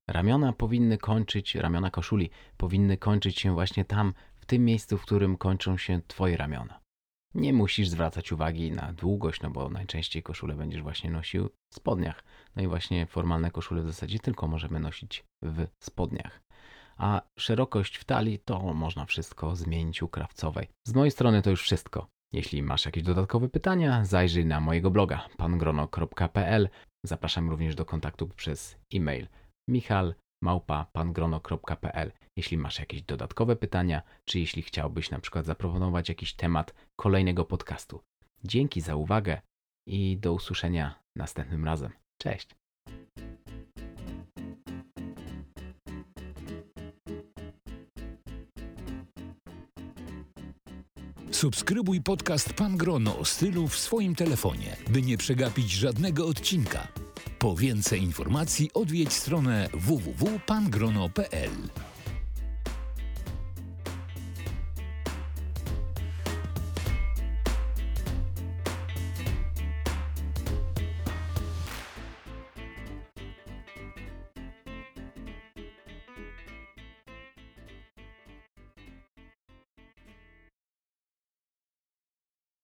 Ramiona 0.08 0.54
powinny 0.54 0.98
kończyć, 0.98 1.56
ramiona 1.56 1.92
koszuli 1.92 2.30
powinny 2.58 2.98
kończyć 2.98 3.40
się 3.40 3.54
właśnie 3.54 3.86
tam, 3.86 4.14
w 4.36 4.46
tym 4.46 4.66
miejscu, 4.66 4.98
w 4.98 5.02
którym 5.02 5.38
kończą 5.38 5.78
się 5.78 6.02
Twoje 6.08 6.38
ramiona. 6.38 6.87
Nie 7.38 7.54
musisz 7.54 7.90
zwracać 7.90 8.32
uwagi 8.32 8.72
na 8.72 8.94
długość, 8.94 9.42
no 9.42 9.50
bo 9.50 9.70
najczęściej 9.70 10.24
koszulę 10.24 10.56
będziesz 10.56 10.82
właśnie 10.82 11.12
nosił 11.12 11.50
w 11.70 11.76
spodniach. 11.76 12.24
No 12.56 12.62
i 12.62 12.68
właśnie 12.68 13.06
formalne 13.06 13.52
koszule 13.52 13.82
w 13.84 13.88
zasadzie 13.88 14.20
tylko 14.20 14.48
możemy 14.48 14.80
nosić 14.80 15.26
w 15.42 15.68
spodniach. 15.80 16.42
A 16.98 17.22
szerokość 17.40 17.98
w 17.98 18.06
talii 18.06 18.40
to 18.40 18.74
można 18.74 19.06
wszystko 19.06 19.56
zmienić 19.56 20.02
u 20.04 20.08
krawcowej. 20.08 20.68
Z 20.88 20.94
mojej 20.94 21.12
strony 21.12 21.42
to 21.42 21.50
już 21.50 21.62
wszystko. 21.62 22.08
Jeśli 22.34 22.64
masz 22.64 22.86
jakieś 22.86 23.04
dodatkowe 23.04 23.50
pytania, 23.50 24.06
zajrzyj 24.06 24.46
na 24.46 24.60
mojego 24.60 24.92
bloga 24.92 25.28
pangrono.pl. 25.38 26.70
Zapraszam 27.06 27.50
również 27.50 27.76
do 27.76 27.86
kontaktu 27.86 28.28
przez 28.28 28.78
e-mail 28.94 29.28
michal 29.70 30.16
małpa.pangrono.pl. 30.42 32.12
Jeśli 32.36 32.58
masz 32.58 32.80
jakieś 32.80 33.02
dodatkowe 33.02 33.56
pytania, 33.56 34.02
czy 34.26 34.40
jeśli 34.40 34.62
chciałbyś 34.62 35.12
na 35.12 35.20
przykład 35.20 35.46
zaproponować 35.46 36.10
jakiś 36.10 36.34
temat 36.34 36.74
kolejnego 36.96 37.46
podcastu. 37.46 38.02
Dzięki 38.44 38.82
za 38.82 38.96
uwagę 38.96 39.42
i 39.86 40.18
do 40.18 40.34
usłyszenia 40.34 41.00
następnym 41.16 41.66
razem. 41.66 41.92
Cześć! 42.18 42.56
Subskrybuj 51.32 52.02
podcast 52.02 52.54
Pan 52.54 52.78
Grono 52.78 53.20
o 53.20 53.26
stylu 53.26 53.68
w 53.68 53.78
swoim 53.78 54.16
telefonie, 54.16 54.78
by 54.90 55.02
nie 55.02 55.18
przegapić 55.18 55.72
żadnego 55.72 56.28
odcinka. 56.28 56.88
Po 57.40 57.56
więcej 57.56 58.04
informacji 58.04 58.70
odwiedź 58.74 59.14
stronę 59.14 59.70
www.pangrono.pl. 59.74 61.52